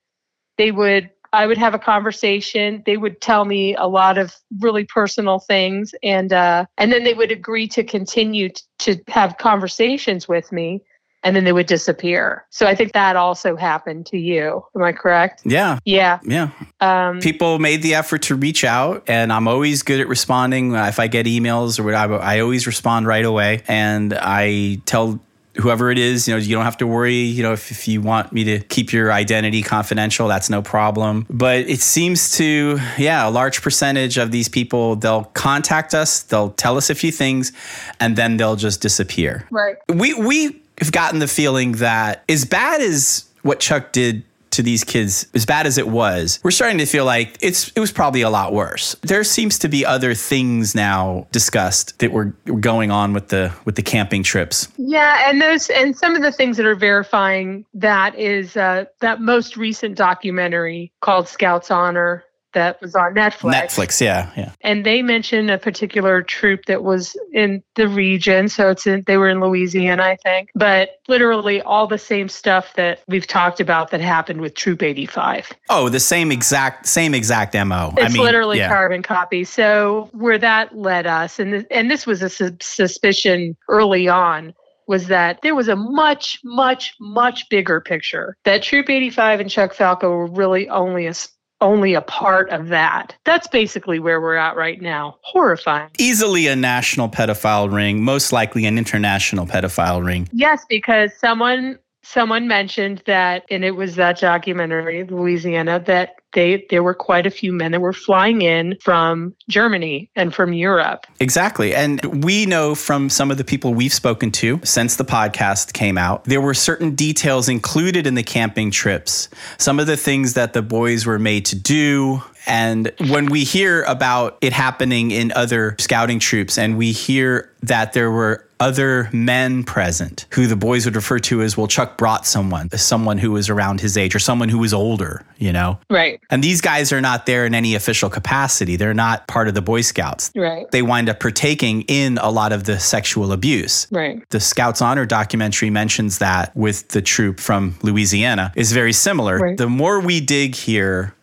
they 0.59 0.73
would 0.73 1.11
I 1.33 1.47
would 1.47 1.59
have 1.59 1.75
a 1.75 1.79
conversation. 1.79 2.83
They 2.87 2.97
would 2.97 3.21
tell 3.21 3.45
me 3.45 3.77
a 3.77 3.87
lot 3.87 4.19
of 4.19 4.35
really 4.59 4.85
personal 4.85 5.39
things, 5.39 5.95
and 6.03 6.33
uh, 6.33 6.67
and 6.77 6.93
then 6.93 7.05
they 7.05 7.15
would 7.15 7.31
agree 7.31 7.69
to 7.69 7.85
continue 7.85 8.49
t- 8.49 8.63
to 8.81 8.97
have 9.09 9.39
conversations 9.39 10.27
with 10.27 10.51
me, 10.51 10.83
and 11.23 11.37
then 11.37 11.45
they 11.45 11.53
would 11.53 11.67
disappear. 11.67 12.47
So 12.51 12.67
I 12.67 12.75
think 12.75 12.93
that 12.93 13.17
also 13.17 13.57
happened 13.57 14.07
to 14.07 14.19
you. 14.19 14.65
Am 14.75 14.83
I 14.83 14.93
correct? 14.93 15.43
Yeah. 15.45 15.79
Yeah. 15.85 16.19
Yeah. 16.25 16.51
Um, 16.81 17.21
people 17.21 17.59
made 17.59 17.83
the 17.83 17.95
effort 17.95 18.23
to 18.23 18.35
reach 18.35 18.65
out 18.65 19.05
and 19.07 19.33
i'm 19.33 19.47
always 19.47 19.83
good 19.83 20.01
at 20.01 20.09
responding 20.09 20.75
if 20.75 20.99
i 20.99 21.07
get 21.07 21.27
emails 21.27 21.79
or 21.79 21.83
whatever 21.83 22.19
i 22.19 22.41
always 22.41 22.67
respond 22.67 23.07
right 23.07 23.25
away 23.25 23.63
and 23.69 24.15
i 24.15 24.81
tell 24.87 25.21
whoever 25.57 25.91
it 25.91 25.99
is 25.99 26.27
you 26.27 26.35
know 26.35 26.39
you 26.39 26.55
don't 26.55 26.65
have 26.65 26.77
to 26.77 26.87
worry 26.87 27.17
you 27.17 27.43
know 27.43 27.53
if, 27.53 27.71
if 27.71 27.89
you 27.89 28.01
want 28.01 28.33
me 28.33 28.45
to 28.45 28.61
keep 28.61 28.93
your 28.93 29.13
identity 29.13 29.63
confidential 29.63 30.29
that's 30.29 30.49
no 30.49 30.63
problem 30.63 31.27
but 31.29 31.59
it 31.69 31.81
seems 31.81 32.37
to 32.37 32.79
yeah 32.97 33.29
a 33.29 33.31
large 33.31 33.61
percentage 33.63 34.17
of 34.17 34.31
these 34.31 34.49
people 34.49 34.97
they'll 34.97 35.25
contact 35.25 35.93
us 35.95 36.23
they'll 36.25 36.51
tell 36.51 36.77
us 36.77 36.89
a 36.89 36.95
few 36.95 37.13
things 37.13 37.53
and 37.99 38.17
then 38.17 38.37
they'll 38.37 38.57
just 38.57 38.81
disappear 38.81 39.47
right. 39.51 39.77
we 39.89 40.15
we 40.15 40.61
have 40.81 40.93
gotten 40.93 41.19
the 41.19 41.29
feeling 41.29 41.73
that 41.73 42.25
as 42.29 42.45
bad 42.45 42.81
as 42.81 43.25
what 43.43 43.61
Chuck 43.61 43.93
did 43.93 44.25
to 44.51 44.63
these 44.63 44.83
kids, 44.85 45.27
as 45.35 45.47
bad 45.47 45.67
as 45.67 45.79
it 45.79 45.89
was, 45.89 46.41
we're 46.43 46.51
starting 46.51 46.79
to 46.79 46.87
feel 46.87 47.05
like 47.05 47.39
it's 47.41 47.71
it 47.77 47.81
was 47.81 47.93
probably 47.93 48.23
a 48.23 48.31
lot 48.31 48.53
worse. 48.53 48.97
There 49.03 49.23
seems 49.25 49.59
to 49.61 49.69
be 49.69 49.87
other 49.87 50.15
things 50.15 50.75
now 50.75 51.27
discussed 51.31 51.99
that 52.01 52.13
were 52.13 52.27
going 52.61 52.91
on 52.91 53.13
with 53.13 53.29
the 53.29 53.53
with 53.65 53.77
the 53.77 53.83
camping 53.83 54.23
trips. 54.23 54.69
Yeah, 54.77 55.29
and 55.29 55.41
those 55.41 55.71
and 55.71 55.97
some 55.97 56.17
of 56.17 56.23
the 56.23 56.33
things 56.33 56.57
that 56.57 56.67
are 56.67 56.75
verifying 56.75 57.65
that 57.75 58.19
is 58.19 58.57
uh, 58.57 58.87
that 59.01 59.21
most 59.21 59.57
recent 59.57 59.97
documentary 59.97 60.93
called 61.01 61.29
Scouts 61.29 61.71
Honor 61.71 62.25
that 62.53 62.81
was 62.81 62.95
on 62.95 63.15
Netflix. 63.15 63.53
Netflix, 63.53 64.01
yeah, 64.01 64.31
yeah. 64.37 64.53
And 64.63 64.85
they 64.85 65.03
mentioned 65.03 65.51
a 65.51 65.59
particular 65.59 66.23
troop 66.23 66.67
that 66.67 66.83
was 66.83 67.17
in 67.33 67.63
the 67.75 67.89
region. 67.89 68.49
So 68.49 68.71
it's 68.71 68.87
in, 68.87 69.05
they 69.07 69.17
were 69.17 69.29
in 69.29 69.41
Louisiana, 69.41 70.03
I 70.03 70.17
think. 70.17 70.51
But 70.55 70.91
literally 71.09 71.61
all 71.63 71.87
the 71.87 71.99
same 71.99 72.29
stuff 72.29 72.75
that 72.75 73.03
we've 73.09 73.27
talked 73.27 73.61
about 73.61 73.91
that 73.91 74.01
happened 74.01 74.41
with 74.41 74.55
Troop 74.55 74.83
85. 74.83 75.53
Oh, 75.69 75.89
the 75.89 76.01
same 76.01 76.33
exact 76.33 76.87
same 76.87 77.15
exact 77.15 77.55
mo. 77.55 77.93
It's 77.97 78.07
I 78.07 78.09
mean, 78.09 78.23
literally 78.23 78.59
yeah. 78.59 78.69
carbon 78.69 79.03
copy. 79.03 79.45
So 79.45 80.09
where 80.13 80.39
that 80.39 80.77
led 80.77 81.07
us, 81.07 81.39
and 81.39 81.53
th- 81.53 81.67
and 81.71 81.91
this 81.91 82.07
was 82.07 82.23
a 82.23 82.29
su- 82.29 82.57
suspicion 82.61 83.57
early 83.69 84.09
on, 84.09 84.55
was 84.91 85.07
that 85.07 85.41
there 85.43 85.55
was 85.55 85.69
a 85.69 85.77
much, 85.77 86.41
much, 86.43 86.95
much 86.99 87.49
bigger 87.49 87.81
picture. 87.81 88.37
That 88.45 88.61
Troop 88.61 88.91
85 88.91 89.39
and 89.39 89.49
Chuck 89.49 89.73
Falco 89.73 90.11
were 90.11 90.27
really 90.27 90.69
only 90.69 91.07
a 91.07 91.15
only 91.61 91.95
a 91.95 92.03
part 92.03 92.51
of 92.51 92.69
that. 92.69 93.15
That's 93.25 93.47
basically 93.47 93.99
where 93.99 94.21
we're 94.21 94.37
at 94.37 94.57
right 94.57 94.81
now. 94.81 95.19
Horrifying. 95.23 95.91
easily 95.99 96.47
a 96.47 96.57
national 96.57 97.09
pedophile 97.09 97.73
ring, 97.73 98.03
most 98.03 98.33
likely 98.33 98.67
an 98.67 98.79
international 98.79 99.47
pedophile 99.47 100.05
ring. 100.05 100.29
Yes, 100.33 100.65
because 100.69 101.13
someone 101.19 101.79
someone 102.13 102.49
mentioned 102.49 103.03
that, 103.07 103.45
and 103.51 103.65
it 103.65 103.73
was 103.73 103.95
that 103.97 104.19
documentary, 104.19 105.05
Louisiana, 105.05 105.81
that 105.87 106.17
they 106.33 106.65
there 106.71 106.83
were 106.83 106.95
quite 106.95 107.27
a 107.27 107.31
few 107.31 107.53
men 107.53 107.73
that 107.73 107.81
were 107.81 107.93
flying 107.93 108.43
in 108.43 108.77
from 108.81 109.35
Germany 109.49 110.11
and 110.15 110.35
from 110.35 110.53
Europe. 110.53 111.07
Exactly. 111.19 111.75
And 111.75 112.25
we 112.25 112.47
know 112.47 112.75
from 112.75 113.09
some 113.11 113.31
of 113.31 113.37
the 113.37 113.45
people 113.45 113.75
we've 113.75 113.93
spoken 113.93 114.31
to 114.33 114.61
since 114.63 114.97
the 114.97 115.05
podcast 115.05 115.73
came 115.73 115.99
out, 115.99 116.25
there 116.25 116.41
were 116.41 116.55
certain 116.55 116.95
details 116.95 117.49
included 117.49 118.07
in 118.07 118.15
the 118.15 118.23
camping 118.23 118.71
trips, 118.71 119.29
some 119.59 119.81
of 119.81 119.87
the 119.87 119.97
things 119.97 120.35
that 120.35 120.53
the 120.53 120.63
boys 120.63 121.05
were 121.07 121.19
made 121.19 121.47
to 121.47 121.57
do. 121.57 122.23
And 122.47 122.93
when 123.09 123.27
we 123.27 123.45
hear 123.45 123.83
about 123.85 124.39
it 124.41 124.53
happening 124.53 125.11
in 125.11 125.33
other 125.33 125.77
scouting 125.79 126.19
troops 126.19 126.59
and 126.59 126.79
we 126.79 126.93
hear 126.93 127.53
that 127.63 127.93
there 127.93 128.11
were 128.11 128.47
other 128.61 129.09
men 129.13 129.65
present 129.65 130.27
who 130.33 130.47
the 130.47 130.57
boys 130.57 130.85
would 130.85 130.95
refer 130.95 131.19
to 131.19 131.43
as, 131.43 131.57
well, 131.57 131.67
Chuck 131.67 131.97
brought 131.97 132.27
someone, 132.27 132.71
someone 132.71 133.19
who 133.19 133.33
was 133.33 133.49
around 133.49 133.81
his 133.81 133.97
age 133.97 134.15
or 134.15 134.19
someone 134.19 134.49
who 134.49 134.59
was 134.59 134.73
older, 134.75 135.25
you 135.39 135.53
know? 135.53 135.79
Right. 135.89 136.21
And 136.31 136.45
these 136.45 136.61
guys 136.61 136.93
are 136.93 137.01
not 137.01 137.27
there 137.27 137.47
in 137.47 137.55
any 137.55 137.75
official 137.75 138.11
capacity. 138.11 138.77
They're 138.77 138.95
not 138.95 139.27
part 139.27 139.49
of 139.49 139.55
the 139.55 139.63
Boy 139.63 139.81
Scouts. 139.81 140.31
Right. 140.37 140.71
They 140.71 140.83
wind 140.83 141.09
up 141.09 141.21
partaking 141.21 141.83
in 141.83 142.19
a 142.19 142.31
lot 142.31 142.53
of 142.53 142.65
the 142.65 142.79
sexual 142.79 143.33
abuse. 143.33 143.87
Right. 143.91 144.23
The 144.31 144.41
Scouts 144.41 144.83
Honor 144.83 145.07
documentary 145.07 145.71
mentions 145.71 146.19
that 146.19 146.55
with 146.55 146.89
the 146.89 147.03
troop 147.03 147.41
from 147.41 147.77
Louisiana 147.83 148.53
is 148.55 148.73
very 148.73 148.93
similar. 148.93 149.39
Right. 149.39 149.57
The 149.57 149.69
more 149.69 150.01
we 150.01 150.21
dig 150.21 150.55
here, 150.55 151.15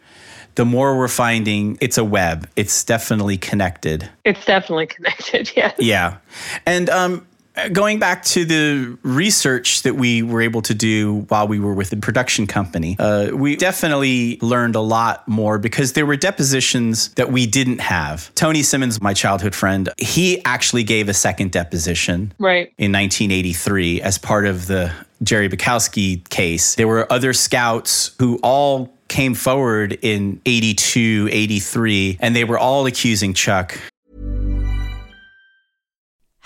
the 0.57 0.65
more 0.65 0.97
we're 0.97 1.07
finding 1.07 1.77
it's 1.81 1.99
a 1.99 2.03
web. 2.03 2.49
It's 2.55 2.83
definitely 2.83 3.37
connected. 3.37 4.09
It's 4.25 4.43
definitely 4.43 4.87
connected. 4.95 5.51
Yeah. 5.55 5.71
Yeah. 5.77 6.17
And 6.65 6.89
um, 6.89 7.26
going 7.71 7.99
back 7.99 8.23
to 8.25 8.45
the 8.45 8.97
research 9.03 9.81
that 9.83 9.95
we 9.95 10.21
were 10.21 10.41
able 10.41 10.61
to 10.63 10.73
do 10.73 11.25
while 11.29 11.47
we 11.47 11.59
were 11.59 11.73
with 11.73 11.89
the 11.89 11.97
production 11.97 12.47
company, 12.47 12.95
uh, 12.99 13.29
we 13.33 13.55
definitely 13.55 14.37
learned 14.41 14.75
a 14.75 14.81
lot 14.81 15.27
more 15.27 15.57
because 15.57 15.93
there 15.93 16.05
were 16.05 16.15
depositions 16.15 17.09
that 17.15 17.31
we 17.31 17.45
didn't 17.45 17.79
have. 17.79 18.33
Tony 18.35 18.63
Simmons, 18.63 19.01
my 19.01 19.13
childhood 19.13 19.55
friend, 19.55 19.89
he 19.97 20.43
actually 20.45 20.83
gave 20.83 21.09
a 21.09 21.13
second 21.13 21.51
deposition 21.51 22.33
Right. 22.39 22.67
in 22.77 22.91
1983 22.91 24.01
as 24.01 24.17
part 24.17 24.45
of 24.45 24.67
the 24.67 24.91
Jerry 25.23 25.49
Bukowski 25.49 26.27
case. 26.29 26.75
There 26.75 26.87
were 26.87 27.11
other 27.11 27.33
scouts 27.33 28.11
who 28.19 28.39
all 28.43 28.93
came 29.07 29.33
forward 29.33 29.97
in 30.01 30.41
82, 30.45 31.29
83, 31.31 32.17
and 32.19 32.35
they 32.35 32.43
were 32.43 32.59
all 32.59 32.85
accusing 32.85 33.33
Chuck 33.33 33.77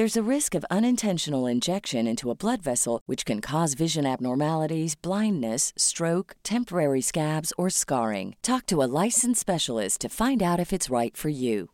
There's 0.00 0.16
a 0.16 0.34
risk 0.34 0.54
of 0.54 0.64
unintentional 0.70 1.46
injection 1.46 2.06
into 2.06 2.30
a 2.30 2.34
blood 2.34 2.62
vessel, 2.62 3.02
which 3.04 3.26
can 3.26 3.42
cause 3.42 3.74
vision 3.74 4.06
abnormalities, 4.06 4.94
blindness, 4.94 5.74
stroke, 5.76 6.36
temporary 6.42 7.02
scabs, 7.02 7.52
or 7.58 7.68
scarring. 7.68 8.34
Talk 8.40 8.64
to 8.68 8.82
a 8.82 8.88
licensed 9.04 9.42
specialist 9.42 10.00
to 10.00 10.08
find 10.08 10.42
out 10.42 10.58
if 10.58 10.72
it's 10.72 10.88
right 10.88 11.14
for 11.14 11.28
you. 11.28 11.68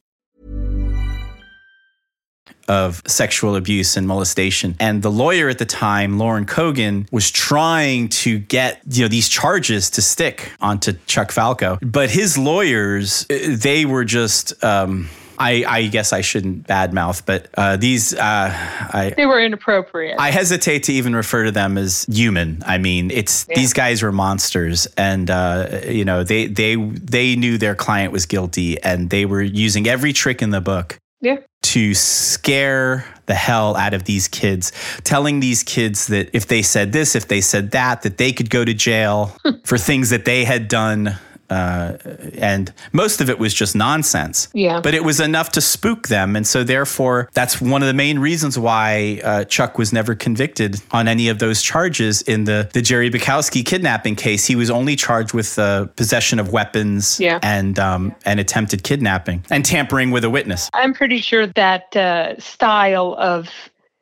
of 2.67 3.01
sexual 3.07 3.55
abuse 3.55 3.97
and 3.97 4.09
molestation. 4.09 4.75
And 4.81 5.03
the 5.03 5.11
lawyer 5.11 5.49
at 5.49 5.59
the 5.59 5.65
time, 5.65 6.19
Lauren 6.19 6.47
Cogan, 6.47 7.07
was 7.13 7.31
trying 7.31 8.09
to 8.09 8.41
get 8.41 8.81
you 8.91 9.03
know 9.03 9.09
these 9.09 9.29
charges 9.29 9.89
to 9.91 10.03
stick 10.03 10.51
onto 10.61 10.95
Chuck 11.07 11.31
Falco, 11.31 11.79
but 11.81 12.11
his 12.11 12.37
lawyers 12.37 13.25
eh, 13.31 13.55
they 13.57 13.85
were 13.85 14.05
just. 14.05 14.65
Um, 14.65 15.09
I, 15.39 15.65
I 15.67 15.87
guess 15.87 16.13
I 16.13 16.21
shouldn't 16.21 16.67
badmouth, 16.67 17.23
but 17.27 17.49
uh, 17.55 17.77
these 17.77 18.15
uh, 18.15 18.51
I, 18.51 19.15
They 19.17 19.27
were 19.27 19.41
inappropriate. 19.41 20.19
I 20.19 20.31
hesitate 20.31 20.85
to 20.85 20.93
even 20.93 21.15
refer 21.15 21.45
to 21.45 21.53
them 21.53 21.79
as 21.79 22.05
human. 22.05 22.63
I 22.67 22.79
mean, 22.79 23.11
it's 23.11 23.45
these 23.45 23.73
guys 23.73 24.03
were 24.03 24.13
monsters, 24.13 24.87
and 24.97 25.31
uh, 25.31 25.81
you 25.87 26.05
know 26.05 26.25
they 26.25 26.47
they 26.47 26.77
they 26.77 27.37
knew 27.37 27.59
their 27.59 27.75
client 27.75 28.13
was 28.13 28.27
guilty, 28.27 28.81
and 28.83 29.11
they 29.11 29.25
were 29.25 29.43
using 29.43 29.87
every 29.87 30.13
trick 30.13 30.43
in 30.43 30.51
the 30.51 30.61
book 30.61 30.99
yeah. 31.21 31.39
to 31.63 31.95
scare 31.95 33.05
the 33.27 33.35
hell 33.35 33.77
out 33.77 33.93
of 33.95 34.05
these 34.05 34.29
kids, 34.29 34.73
telling 35.05 35.41
these 35.41 35.63
kids 35.63 36.07
that 36.09 36.31
if 36.33 36.47
they 36.47 36.63
said 36.63 36.93
this, 36.93 37.15
if 37.15 37.29
they 37.29 37.41
said 37.41 37.73
that, 37.73 38.03
that 38.03 38.19
they 38.19 38.33
could 38.33 38.51
go 38.51 38.65
to 38.65 38.73
jail 38.73 39.37
for 39.65 39.77
things 39.79 40.11
that 40.11 40.25
they 40.25 40.45
had 40.45 40.69
done. 40.69 41.17
Uh, 41.51 41.97
and 42.39 42.73
most 42.93 43.21
of 43.21 43.31
it 43.31 43.39
was 43.39 43.55
just 43.55 43.75
nonsense. 43.77 44.49
Yeah. 44.53 44.81
But 44.81 44.95
it 44.95 45.05
was 45.05 45.21
enough 45.21 45.53
to 45.53 45.61
spook 45.61 46.09
them. 46.09 46.37
And 46.37 46.47
so, 46.47 46.65
therefore, 46.65 47.29
that's 47.35 47.61
one 47.61 47.83
of 47.83 47.89
the 47.89 47.95
main 47.95 48.19
reasons 48.19 48.59
why 48.59 49.21
uh, 49.23 49.45
Chuck 49.45 49.79
was 49.79 49.93
never 49.93 50.15
convicted 50.15 50.81
on 50.91 51.09
any 51.09 51.29
of 51.29 51.39
those 51.39 51.63
charges 51.63 52.23
in 52.23 52.45
the, 52.45 52.69
the 52.73 52.83
Jerry 52.83 53.11
Bukowski 53.11 53.65
kidnapping 53.65 54.17
case. 54.17 54.47
He 54.47 54.57
was 54.57 54.71
only 54.71 54.97
charged 54.97 55.33
with 55.35 55.59
uh, 55.59 55.87
possession 55.97 56.39
of 56.39 56.53
weapons 56.53 57.21
Yeah. 57.21 57.39
and, 57.43 57.79
um, 57.79 58.15
and 58.25 58.41
attempted 58.41 58.83
kidnapping 58.83 59.45
and 59.51 59.65
tampering 59.65 60.11
with 60.11 60.25
a 60.25 60.31
witness. 60.31 60.69
I'm 60.75 60.95
pretty 60.95 61.19
sure 61.21 61.47
that 61.47 61.95
uh, 61.97 62.39
style 62.41 63.15
of 63.19 63.49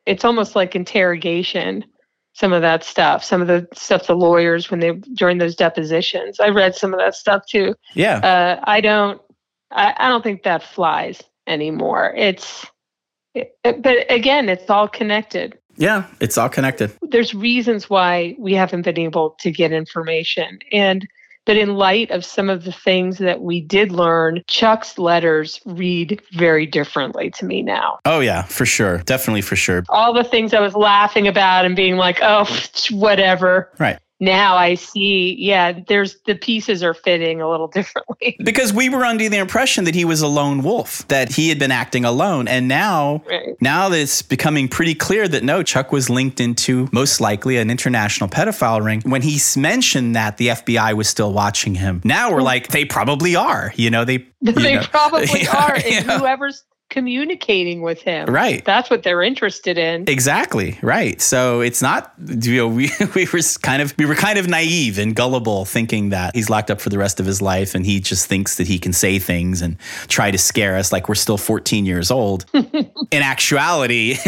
it's 0.05 0.23
almost 0.23 0.55
like 0.55 0.75
interrogation. 0.75 1.83
Some 2.35 2.51
of 2.51 2.61
that 2.61 2.83
stuff, 2.83 3.23
some 3.23 3.41
of 3.41 3.47
the 3.47 3.65
stuff 3.73 4.07
the 4.07 4.15
lawyers 4.15 4.69
when 4.69 4.81
they 4.81 4.91
during 4.91 5.37
those 5.37 5.55
depositions. 5.55 6.39
I 6.41 6.49
read 6.49 6.75
some 6.75 6.93
of 6.93 6.99
that 6.99 7.15
stuff 7.15 7.45
too. 7.47 7.75
Yeah. 7.93 8.17
Uh, 8.17 8.61
I 8.65 8.81
don't. 8.81 9.21
I, 9.71 9.93
I 9.97 10.09
don't 10.09 10.21
think 10.21 10.43
that 10.43 10.61
flies 10.61 11.23
anymore. 11.47 12.13
It's, 12.15 12.65
it, 13.33 13.57
but 13.63 14.11
again, 14.11 14.49
it's 14.49 14.69
all 14.69 14.87
connected. 14.87 15.57
Yeah, 15.77 16.07
it's 16.19 16.37
all 16.37 16.49
connected. 16.49 16.91
There's 17.01 17.33
reasons 17.33 17.89
why 17.89 18.35
we 18.37 18.53
haven't 18.53 18.83
been 18.83 18.99
able 18.99 19.31
to 19.39 19.51
get 19.51 19.71
information, 19.71 20.59
and 20.71 21.07
but 21.45 21.57
in 21.57 21.75
light 21.75 22.11
of 22.11 22.25
some 22.25 22.49
of 22.49 22.63
the 22.63 22.71
things 22.71 23.17
that 23.19 23.41
we 23.41 23.61
did 23.61 23.91
learn, 23.91 24.43
Chuck's 24.47 24.97
letters 24.97 25.61
read 25.65 26.21
very 26.33 26.65
differently 26.65 27.29
to 27.31 27.45
me 27.45 27.61
now. 27.61 27.99
Oh 28.05 28.19
yeah, 28.19 28.43
for 28.43 28.65
sure. 28.65 28.99
Definitely 28.99 29.41
for 29.41 29.55
sure. 29.55 29.83
All 29.89 30.13
the 30.13 30.23
things 30.23 30.53
I 30.53 30.59
was 30.59 30.75
laughing 30.75 31.27
about 31.27 31.65
and 31.65 31.75
being 31.75 31.97
like, 31.97 32.19
oh, 32.21 32.47
whatever. 32.91 33.71
Right. 33.79 33.99
Now 34.19 34.55
I 34.55 34.75
see, 34.75 35.35
yeah, 35.37 35.79
there's 35.87 36.19
the 36.25 36.35
pieces 36.35 36.81
are 36.83 36.93
fitting 36.93 37.41
a 37.41 37.49
little 37.49 37.67
differently. 37.75 38.37
Because 38.43 38.71
we 38.71 38.89
were 38.89 39.03
under 39.03 39.27
the 39.27 39.37
impression 39.37 39.83
that 39.85 39.95
he 39.95 40.05
was 40.05 40.21
a 40.21 40.27
lone 40.27 40.63
wolf, 40.63 41.07
that 41.09 41.33
he 41.33 41.49
had 41.49 41.59
been 41.59 41.71
acting 41.71 42.05
alone. 42.05 42.47
And 42.47 42.67
now, 42.67 43.23
Right. 43.29 43.55
now 43.61 43.89
that 43.89 43.99
it's 43.99 44.21
becoming 44.21 44.67
pretty 44.67 44.95
clear 44.95 45.27
that 45.27 45.43
no, 45.43 45.63
Chuck 45.63 45.91
was 45.91 46.09
linked 46.09 46.39
into 46.39 46.87
most 46.91 47.19
likely 47.19 47.57
an 47.57 47.69
international 47.69 48.29
pedophile 48.29 48.83
ring. 48.83 49.01
When 49.05 49.21
he 49.21 49.39
mentioned 49.57 50.15
that 50.15 50.37
the 50.37 50.49
FBI 50.49 50.93
was 50.93 51.09
still 51.09 51.33
watching 51.33 51.75
him, 51.75 52.01
now 52.03 52.31
we're 52.31 52.39
hmm. 52.39 52.45
like, 52.45 52.67
they 52.69 52.85
probably 52.85 53.35
are. 53.35 53.73
You 53.75 53.89
know, 53.89 54.05
they 54.05 54.13
you 54.41 54.51
they 54.53 54.75
know, 54.75 54.83
probably 54.83 55.47
are. 55.53 55.75
And 55.75 55.85
yeah. 55.85 56.19
whoever's 56.19 56.63
communicating 56.95 57.81
with 57.81 58.01
him. 58.01 58.29
Right. 58.29 58.63
That's 58.63 58.89
what 58.89 59.03
they're 59.03 59.21
interested 59.21 59.77
in. 59.77 60.05
Exactly 60.07 60.79
right. 60.81 61.19
So 61.21 61.59
it's 61.59 61.81
not 61.81 62.13
you 62.25 62.57
know 62.57 62.67
we 62.69 62.89
we 63.15 63.25
were 63.31 63.39
kind 63.61 63.81
of 63.81 63.93
we 63.97 64.05
were 64.05 64.15
kind 64.15 64.39
of 64.39 64.47
naive 64.47 64.97
and 64.97 65.13
gullible, 65.13 65.65
thinking 65.65 66.09
that 66.09 66.33
he's 66.33 66.49
locked 66.49 66.71
up 66.71 66.79
for 66.79 66.87
the 66.89 66.97
rest 66.97 67.19
of 67.19 67.25
his 67.25 67.41
life 67.41 67.75
and 67.75 67.85
he 67.85 67.99
just 67.99 68.27
thinks 68.27 68.55
that 68.55 68.67
he 68.67 68.79
can 68.79 68.93
say 68.93 69.19
things 69.19 69.61
and 69.61 69.77
try 70.07 70.31
to 70.31 70.37
scare 70.37 70.77
us 70.77 70.93
like 70.93 71.09
we're 71.09 71.15
still 71.15 71.37
14 71.37 71.85
years 71.85 72.11
old. 72.11 72.45
In 72.53 73.21
actuality, 73.21 74.15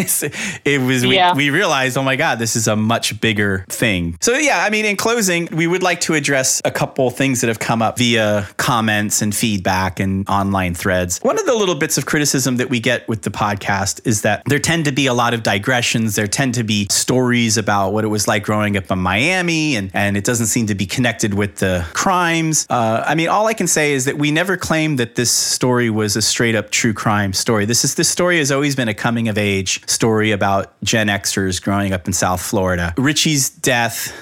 it 0.64 0.80
was 0.82 1.06
we, 1.06 1.14
Yeah. 1.16 1.34
we 1.34 1.48
realized 1.48 1.96
oh 1.96 2.02
my 2.02 2.16
god 2.16 2.38
this 2.38 2.54
is 2.54 2.68
a 2.68 2.76
much 2.76 3.18
bigger 3.20 3.64
thing. 3.70 4.18
So 4.20 4.34
yeah, 4.36 4.62
I 4.62 4.68
mean 4.68 4.84
in 4.84 4.96
closing, 4.96 5.48
we 5.52 5.66
would 5.66 5.82
like 5.82 6.00
to 6.02 6.12
address 6.14 6.60
a 6.66 6.70
couple 6.70 7.08
things 7.10 7.40
that 7.40 7.48
have 7.48 7.60
come 7.60 7.80
up 7.80 7.96
via 7.96 8.46
comments 8.58 9.22
and 9.22 9.34
feedback 9.34 10.00
and 10.00 10.28
online 10.28 10.74
threads. 10.74 11.18
One 11.22 11.38
of 11.38 11.46
the 11.46 11.54
little 11.54 11.74
bits 11.74 11.96
of 11.96 12.04
criticism 12.04 12.57
that 12.58 12.70
we 12.70 12.80
get 12.80 13.08
with 13.08 13.22
the 13.22 13.30
podcast 13.30 14.00
is 14.06 14.22
that 14.22 14.42
there 14.46 14.58
tend 14.58 14.84
to 14.84 14.92
be 14.92 15.06
a 15.06 15.14
lot 15.14 15.34
of 15.34 15.42
digressions. 15.42 16.14
There 16.14 16.26
tend 16.26 16.54
to 16.54 16.64
be 16.64 16.86
stories 16.90 17.56
about 17.56 17.92
what 17.92 18.04
it 18.04 18.08
was 18.08 18.28
like 18.28 18.42
growing 18.44 18.76
up 18.76 18.90
in 18.90 18.98
Miami, 18.98 19.76
and, 19.76 19.90
and 19.94 20.16
it 20.16 20.24
doesn't 20.24 20.46
seem 20.46 20.66
to 20.66 20.74
be 20.74 20.86
connected 20.86 21.34
with 21.34 21.56
the 21.56 21.86
crimes. 21.94 22.66
Uh, 22.68 23.02
I 23.06 23.14
mean, 23.14 23.28
all 23.28 23.46
I 23.46 23.54
can 23.54 23.66
say 23.66 23.92
is 23.92 24.04
that 24.04 24.18
we 24.18 24.30
never 24.30 24.56
claimed 24.56 24.98
that 24.98 25.14
this 25.14 25.30
story 25.30 25.90
was 25.90 26.16
a 26.16 26.22
straight 26.22 26.54
up 26.54 26.70
true 26.70 26.92
crime 26.92 27.32
story. 27.32 27.64
This 27.64 27.84
is 27.84 27.94
this 27.94 28.08
story 28.08 28.38
has 28.38 28.52
always 28.52 28.76
been 28.76 28.88
a 28.88 28.94
coming 28.94 29.28
of 29.28 29.38
age 29.38 29.88
story 29.88 30.32
about 30.32 30.72
Gen 30.82 31.08
Xers 31.08 31.62
growing 31.62 31.92
up 31.92 32.06
in 32.06 32.12
South 32.12 32.40
Florida. 32.40 32.94
Richie's 32.96 33.50
death 33.50 34.12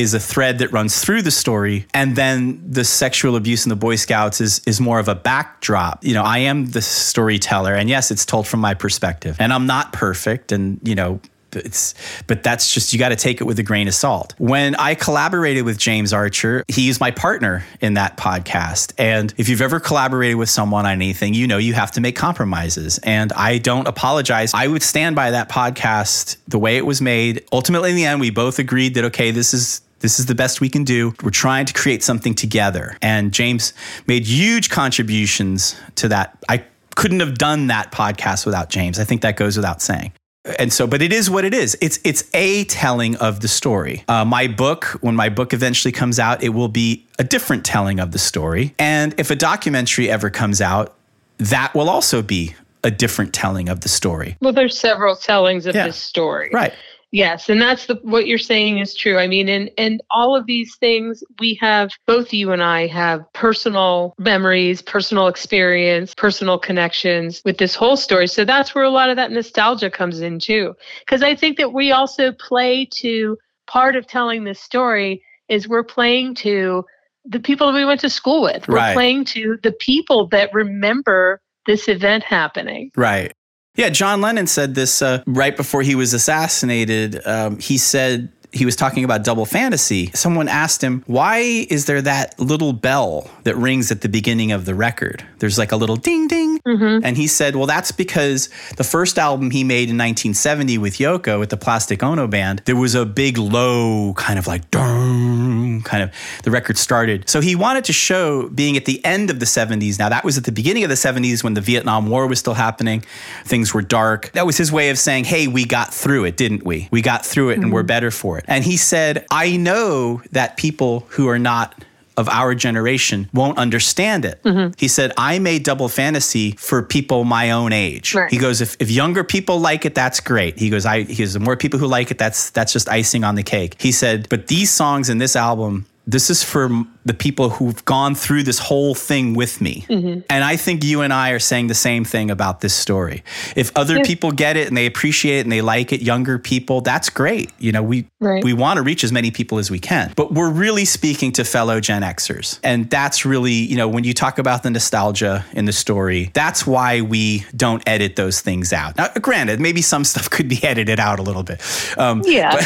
is 0.00 0.14
a 0.14 0.20
thread 0.20 0.58
that 0.58 0.72
runs 0.72 1.04
through 1.04 1.22
the 1.22 1.30
story 1.30 1.86
and 1.92 2.16
then 2.16 2.60
the 2.68 2.84
sexual 2.84 3.36
abuse 3.36 3.66
in 3.66 3.70
the 3.70 3.76
boy 3.76 3.96
scouts 3.96 4.40
is 4.40 4.60
is 4.66 4.80
more 4.80 4.98
of 4.98 5.08
a 5.08 5.14
backdrop. 5.14 6.04
You 6.04 6.14
know 6.14 6.22
i 6.22 6.38
am 6.38 6.66
the 6.66 6.82
storyteller 6.82 7.74
and 7.74 7.88
yes 7.88 8.10
it's 8.10 8.24
told 8.24 8.46
from 8.46 8.60
my 8.60 8.74
perspective. 8.74 9.36
And 9.38 9.52
i'm 9.52 9.66
not 9.66 9.92
perfect 9.92 10.52
and 10.52 10.80
you 10.82 10.94
know 10.94 11.20
it's 11.52 11.94
but 12.26 12.42
that's 12.42 12.72
just 12.72 12.92
you 12.92 12.98
got 12.98 13.08
to 13.08 13.16
take 13.16 13.40
it 13.40 13.44
with 13.44 13.58
a 13.58 13.62
grain 13.62 13.88
of 13.88 13.94
salt. 13.94 14.34
When 14.38 14.74
i 14.76 14.94
collaborated 14.94 15.64
with 15.64 15.78
james 15.78 16.12
archer 16.12 16.64
he's 16.68 17.00
my 17.00 17.10
partner 17.10 17.64
in 17.80 17.94
that 17.94 18.16
podcast. 18.16 18.92
And 18.98 19.34
if 19.36 19.48
you've 19.48 19.62
ever 19.62 19.80
collaborated 19.80 20.36
with 20.36 20.48
someone 20.48 20.86
on 20.86 20.92
anything 20.92 21.34
you 21.34 21.46
know 21.46 21.58
you 21.58 21.74
have 21.74 21.90
to 21.92 22.00
make 22.00 22.16
compromises. 22.16 22.98
And 23.02 23.32
i 23.34 23.58
don't 23.58 23.86
apologize. 23.86 24.52
I 24.54 24.66
would 24.66 24.82
stand 24.82 25.16
by 25.16 25.32
that 25.32 25.48
podcast 25.50 26.36
the 26.48 26.58
way 26.58 26.76
it 26.76 26.86
was 26.86 27.02
made. 27.02 27.44
Ultimately 27.52 27.90
in 27.90 27.96
the 27.96 28.06
end 28.06 28.20
we 28.20 28.30
both 28.30 28.58
agreed 28.58 28.94
that 28.94 29.04
okay 29.04 29.30
this 29.30 29.52
is 29.52 29.82
this 30.00 30.18
is 30.18 30.26
the 30.26 30.34
best 30.34 30.60
we 30.60 30.68
can 30.68 30.84
do. 30.84 31.14
We're 31.22 31.30
trying 31.30 31.66
to 31.66 31.72
create 31.72 32.02
something 32.02 32.34
together. 32.34 32.96
And 33.02 33.32
James 33.32 33.72
made 34.06 34.26
huge 34.26 34.70
contributions 34.70 35.76
to 35.96 36.08
that. 36.08 36.36
I 36.48 36.64
couldn't 36.96 37.20
have 37.20 37.38
done 37.38 37.68
that 37.68 37.92
podcast 37.92 38.44
without 38.46 38.68
James. 38.70 38.98
I 38.98 39.04
think 39.04 39.22
that 39.22 39.36
goes 39.36 39.56
without 39.56 39.80
saying. 39.80 40.12
And 40.58 40.72
so, 40.72 40.86
but 40.86 41.02
it 41.02 41.12
is 41.12 41.28
what 41.28 41.44
it 41.44 41.52
is. 41.52 41.76
It's 41.82 41.98
it's 42.02 42.24
a 42.32 42.64
telling 42.64 43.14
of 43.16 43.40
the 43.40 43.48
story. 43.48 44.04
Uh, 44.08 44.24
my 44.24 44.46
book, 44.48 44.84
when 45.02 45.14
my 45.14 45.28
book 45.28 45.52
eventually 45.52 45.92
comes 45.92 46.18
out, 46.18 46.42
it 46.42 46.48
will 46.50 46.68
be 46.68 47.06
a 47.18 47.24
different 47.24 47.64
telling 47.64 48.00
of 48.00 48.12
the 48.12 48.18
story. 48.18 48.74
And 48.78 49.14
if 49.18 49.30
a 49.30 49.36
documentary 49.36 50.08
ever 50.10 50.30
comes 50.30 50.62
out, 50.62 50.94
that 51.38 51.74
will 51.74 51.90
also 51.90 52.22
be 52.22 52.54
a 52.82 52.90
different 52.90 53.34
telling 53.34 53.68
of 53.68 53.80
the 53.80 53.90
story. 53.90 54.38
Well, 54.40 54.54
there's 54.54 54.78
several 54.78 55.14
tellings 55.14 55.66
of 55.66 55.74
Yeah. 55.74 55.86
this 55.86 55.98
story. 55.98 56.48
Right. 56.54 56.72
Yes, 57.12 57.48
and 57.48 57.60
that's 57.60 57.86
the 57.86 57.96
what 58.02 58.26
you're 58.28 58.38
saying 58.38 58.78
is 58.78 58.94
true. 58.94 59.18
I 59.18 59.26
mean, 59.26 59.48
and 59.48 59.70
and 59.76 60.00
all 60.10 60.36
of 60.36 60.46
these 60.46 60.76
things 60.76 61.24
we 61.40 61.58
have 61.60 61.90
both 62.06 62.32
you 62.32 62.52
and 62.52 62.62
I 62.62 62.86
have 62.86 63.22
personal 63.32 64.14
memories, 64.18 64.80
personal 64.80 65.26
experience, 65.26 66.14
personal 66.14 66.58
connections 66.58 67.42
with 67.44 67.58
this 67.58 67.74
whole 67.74 67.96
story. 67.96 68.28
So 68.28 68.44
that's 68.44 68.74
where 68.74 68.84
a 68.84 68.90
lot 68.90 69.10
of 69.10 69.16
that 69.16 69.32
nostalgia 69.32 69.90
comes 69.90 70.20
in 70.20 70.38
too. 70.38 70.74
Because 71.00 71.22
I 71.22 71.34
think 71.34 71.56
that 71.58 71.72
we 71.72 71.90
also 71.90 72.30
play 72.32 72.86
to 72.98 73.36
part 73.66 73.96
of 73.96 74.06
telling 74.06 74.44
this 74.44 74.60
story 74.60 75.22
is 75.48 75.68
we're 75.68 75.84
playing 75.84 76.34
to 76.36 76.84
the 77.24 77.40
people 77.40 77.72
we 77.72 77.84
went 77.84 78.00
to 78.00 78.10
school 78.10 78.42
with. 78.42 78.66
We're 78.68 78.76
Right. 78.76 78.94
playing 78.94 79.24
to 79.26 79.58
the 79.62 79.72
people 79.72 80.28
that 80.28 80.54
remember 80.54 81.40
this 81.66 81.88
event 81.88 82.24
happening. 82.24 82.90
Right. 82.96 83.32
Yeah, 83.76 83.88
John 83.88 84.20
Lennon 84.20 84.46
said 84.46 84.74
this 84.74 85.00
uh, 85.00 85.22
right 85.26 85.56
before 85.56 85.82
he 85.82 85.94
was 85.94 86.12
assassinated. 86.12 87.26
Um, 87.26 87.58
he 87.58 87.78
said 87.78 88.32
he 88.52 88.64
was 88.64 88.74
talking 88.74 89.04
about 89.04 89.22
double 89.22 89.46
fantasy. 89.46 90.10
Someone 90.12 90.48
asked 90.48 90.82
him, 90.82 91.04
Why 91.06 91.38
is 91.38 91.86
there 91.86 92.02
that 92.02 92.38
little 92.40 92.72
bell 92.72 93.30
that 93.44 93.56
rings 93.56 93.92
at 93.92 94.00
the 94.00 94.08
beginning 94.08 94.50
of 94.50 94.64
the 94.64 94.74
record? 94.74 95.24
There's 95.38 95.58
like 95.58 95.72
a 95.72 95.76
little 95.76 95.96
ding 95.96 96.26
ding. 96.26 96.58
Mm-hmm. 96.60 97.04
And 97.04 97.16
he 97.16 97.26
said, 97.26 97.54
Well, 97.54 97.66
that's 97.66 97.92
because 97.92 98.48
the 98.76 98.84
first 98.84 99.18
album 99.18 99.50
he 99.50 99.62
made 99.62 99.88
in 99.88 99.96
1970 99.96 100.78
with 100.78 100.94
Yoko, 100.94 101.38
with 101.38 101.50
the 101.50 101.56
Plastic 101.56 102.02
Ono 102.02 102.26
Band, 102.26 102.62
there 102.64 102.76
was 102.76 102.94
a 102.94 103.06
big 103.06 103.38
low 103.38 104.14
kind 104.14 104.38
of 104.38 104.46
like, 104.46 104.70
dun, 104.70 105.82
kind 105.82 106.02
of, 106.02 106.12
the 106.42 106.50
record 106.50 106.76
started. 106.76 107.28
So 107.28 107.40
he 107.40 107.54
wanted 107.54 107.84
to 107.84 107.92
show 107.92 108.48
being 108.48 108.76
at 108.76 108.84
the 108.84 109.04
end 109.04 109.30
of 109.30 109.38
the 109.38 109.46
70s. 109.46 109.98
Now, 109.98 110.08
that 110.08 110.24
was 110.24 110.36
at 110.36 110.44
the 110.44 110.52
beginning 110.52 110.82
of 110.82 110.90
the 110.90 110.96
70s 110.96 111.44
when 111.44 111.54
the 111.54 111.60
Vietnam 111.60 112.08
War 112.08 112.26
was 112.26 112.40
still 112.40 112.54
happening. 112.54 113.04
Things 113.44 113.72
were 113.72 113.82
dark. 113.82 114.32
That 114.32 114.44
was 114.44 114.56
his 114.56 114.72
way 114.72 114.90
of 114.90 114.98
saying, 114.98 115.24
Hey, 115.24 115.46
we 115.46 115.64
got 115.64 115.94
through 115.94 116.24
it, 116.24 116.36
didn't 116.36 116.64
we? 116.64 116.88
We 116.90 117.00
got 117.00 117.24
through 117.24 117.50
it 117.50 117.58
and 117.58 117.72
we're 117.72 117.80
mm-hmm. 117.80 117.86
better 117.86 118.10
for 118.10 118.38
it. 118.38 118.39
And 118.46 118.64
he 118.64 118.76
said, 118.76 119.26
I 119.30 119.56
know 119.56 120.22
that 120.32 120.56
people 120.56 121.06
who 121.10 121.28
are 121.28 121.38
not 121.38 121.84
of 122.16 122.28
our 122.28 122.54
generation 122.54 123.30
won't 123.32 123.56
understand 123.56 124.24
it. 124.24 124.42
Mm-hmm. 124.42 124.74
He 124.76 124.88
said, 124.88 125.12
I 125.16 125.38
made 125.38 125.62
double 125.62 125.88
fantasy 125.88 126.52
for 126.52 126.82
people 126.82 127.24
my 127.24 127.50
own 127.52 127.72
age. 127.72 128.14
Right. 128.14 128.30
He 128.30 128.36
goes, 128.36 128.60
if, 128.60 128.76
if 128.78 128.90
younger 128.90 129.24
people 129.24 129.58
like 129.58 129.86
it, 129.86 129.94
that's 129.94 130.20
great. 130.20 130.58
He 130.58 130.68
goes, 130.68 130.84
I 130.84 131.02
he 131.04 131.16
goes, 131.16 131.32
the 131.32 131.40
more 131.40 131.56
people 131.56 131.78
who 131.78 131.86
like 131.86 132.10
it, 132.10 132.18
that's 132.18 132.50
that's 132.50 132.72
just 132.72 132.88
icing 132.88 133.24
on 133.24 133.36
the 133.36 133.42
cake. 133.42 133.80
He 133.80 133.90
said, 133.90 134.28
but 134.28 134.48
these 134.48 134.70
songs 134.70 135.08
in 135.08 135.18
this 135.18 135.34
album, 135.34 135.86
this 136.06 136.28
is 136.28 136.42
for 136.42 136.68
the 137.04 137.14
people 137.14 137.50
who've 137.50 137.82
gone 137.84 138.14
through 138.14 138.42
this 138.42 138.58
whole 138.58 138.94
thing 138.94 139.34
with 139.34 139.60
me. 139.60 139.86
And 139.88 140.44
I 140.44 140.56
think 140.56 140.84
you 140.84 141.00
and 141.00 141.12
I 141.12 141.30
are 141.30 141.38
saying 141.38 141.68
the 141.68 141.74
same 141.74 142.04
thing 142.04 142.30
about 142.30 142.60
this 142.60 142.74
story. 142.74 143.22
If 143.56 143.72
other 143.76 144.02
people 144.04 144.32
get 144.32 144.56
it 144.56 144.68
and 144.68 144.76
they 144.76 144.86
appreciate 144.86 145.38
it 145.38 145.46
and 145.46 145.52
they 145.52 145.62
like 145.62 145.92
it, 145.92 146.02
younger 146.02 146.38
people, 146.38 146.80
that's 146.82 147.08
great. 147.08 147.50
You 147.58 147.72
know, 147.72 147.82
we 147.82 148.06
Right. 148.22 148.44
we 148.44 148.52
want 148.52 148.76
to 148.76 148.82
reach 148.82 149.02
as 149.02 149.12
many 149.12 149.30
people 149.30 149.56
as 149.58 149.70
we 149.70 149.78
can. 149.78 150.12
But 150.14 150.34
we're 150.34 150.50
really 150.50 150.84
speaking 150.84 151.32
to 151.32 151.44
fellow 151.44 151.80
Gen 151.80 152.02
Xers. 152.02 152.58
And 152.62 152.90
that's 152.90 153.24
really, 153.24 153.52
you 153.54 153.76
know, 153.76 153.88
when 153.88 154.04
you 154.04 154.12
talk 154.12 154.38
about 154.38 154.62
the 154.62 154.68
nostalgia 154.70 155.42
in 155.54 155.64
the 155.64 155.72
story, 155.72 156.30
that's 156.34 156.66
why 156.66 157.00
we 157.00 157.46
don't 157.56 157.82
edit 157.88 158.16
those 158.16 158.42
things 158.42 158.74
out. 158.74 158.98
Now, 158.98 159.08
granted, 159.22 159.58
maybe 159.58 159.80
some 159.80 160.04
stuff 160.04 160.28
could 160.28 160.48
be 160.50 160.62
edited 160.62 161.00
out 161.00 161.18
a 161.18 161.22
little 161.22 161.42
bit. 161.42 161.62
Um, 161.96 162.22
Yeah. 162.26 162.60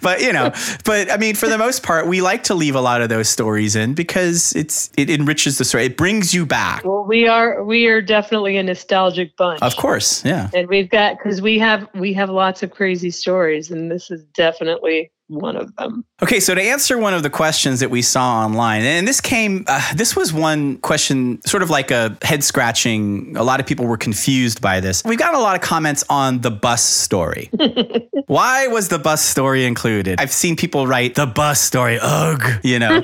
but 0.00 0.20
you 0.26 0.32
know, 0.32 0.52
but 0.84 1.10
I 1.12 1.18
mean, 1.18 1.34
for 1.34 1.48
the 1.48 1.58
most 1.58 1.82
part, 1.82 2.06
we 2.06 2.22
like 2.22 2.44
to 2.44 2.54
leave 2.54 2.74
a 2.76 2.80
lot 2.80 3.02
of 3.02 3.10
those 3.10 3.25
stories 3.26 3.76
in 3.76 3.94
because 3.94 4.54
it's 4.54 4.90
it 4.96 5.10
enriches 5.10 5.58
the 5.58 5.64
story. 5.64 5.84
It 5.84 5.96
brings 5.96 6.32
you 6.32 6.46
back. 6.46 6.84
Well, 6.84 7.04
we 7.04 7.26
are 7.26 7.62
we 7.64 7.86
are 7.86 8.00
definitely 8.00 8.56
a 8.56 8.62
nostalgic 8.62 9.36
bunch. 9.36 9.62
Of 9.62 9.76
course, 9.76 10.24
yeah. 10.24 10.50
And 10.54 10.68
we've 10.68 10.90
got 10.90 11.18
because 11.18 11.42
we 11.42 11.58
have 11.58 11.88
we 11.94 12.12
have 12.14 12.30
lots 12.30 12.62
of 12.62 12.70
crazy 12.70 13.10
stories, 13.10 13.70
and 13.70 13.90
this 13.90 14.10
is 14.10 14.24
definitely 14.34 15.10
one 15.28 15.56
of 15.56 15.74
them. 15.76 16.04
Okay, 16.22 16.40
so 16.40 16.54
to 16.54 16.62
answer 16.62 16.98
one 16.98 17.14
of 17.14 17.22
the 17.22 17.30
questions 17.30 17.80
that 17.80 17.90
we 17.90 18.02
saw 18.02 18.44
online, 18.44 18.82
and 18.82 19.06
this 19.06 19.20
came, 19.20 19.64
uh, 19.66 19.94
this 19.94 20.14
was 20.14 20.32
one 20.32 20.78
question, 20.78 21.40
sort 21.46 21.62
of 21.62 21.70
like 21.70 21.90
a 21.90 22.16
head 22.22 22.44
scratching. 22.44 23.36
A 23.36 23.42
lot 23.42 23.60
of 23.60 23.66
people 23.66 23.86
were 23.86 23.96
confused 23.96 24.60
by 24.60 24.80
this. 24.80 25.02
We've 25.04 25.18
got 25.18 25.34
a 25.34 25.38
lot 25.38 25.56
of 25.56 25.62
comments 25.62 26.04
on 26.08 26.40
the 26.40 26.50
bus 26.50 26.82
story. 26.82 27.50
Why 28.26 28.66
was 28.68 28.88
the 28.88 28.98
bus 28.98 29.24
story 29.24 29.64
included? 29.64 30.20
I've 30.20 30.32
seen 30.32 30.56
people 30.56 30.86
write 30.86 31.14
the 31.14 31.26
bus 31.26 31.60
story, 31.60 31.98
ugh, 32.00 32.42
you 32.62 32.78
know. 32.78 33.02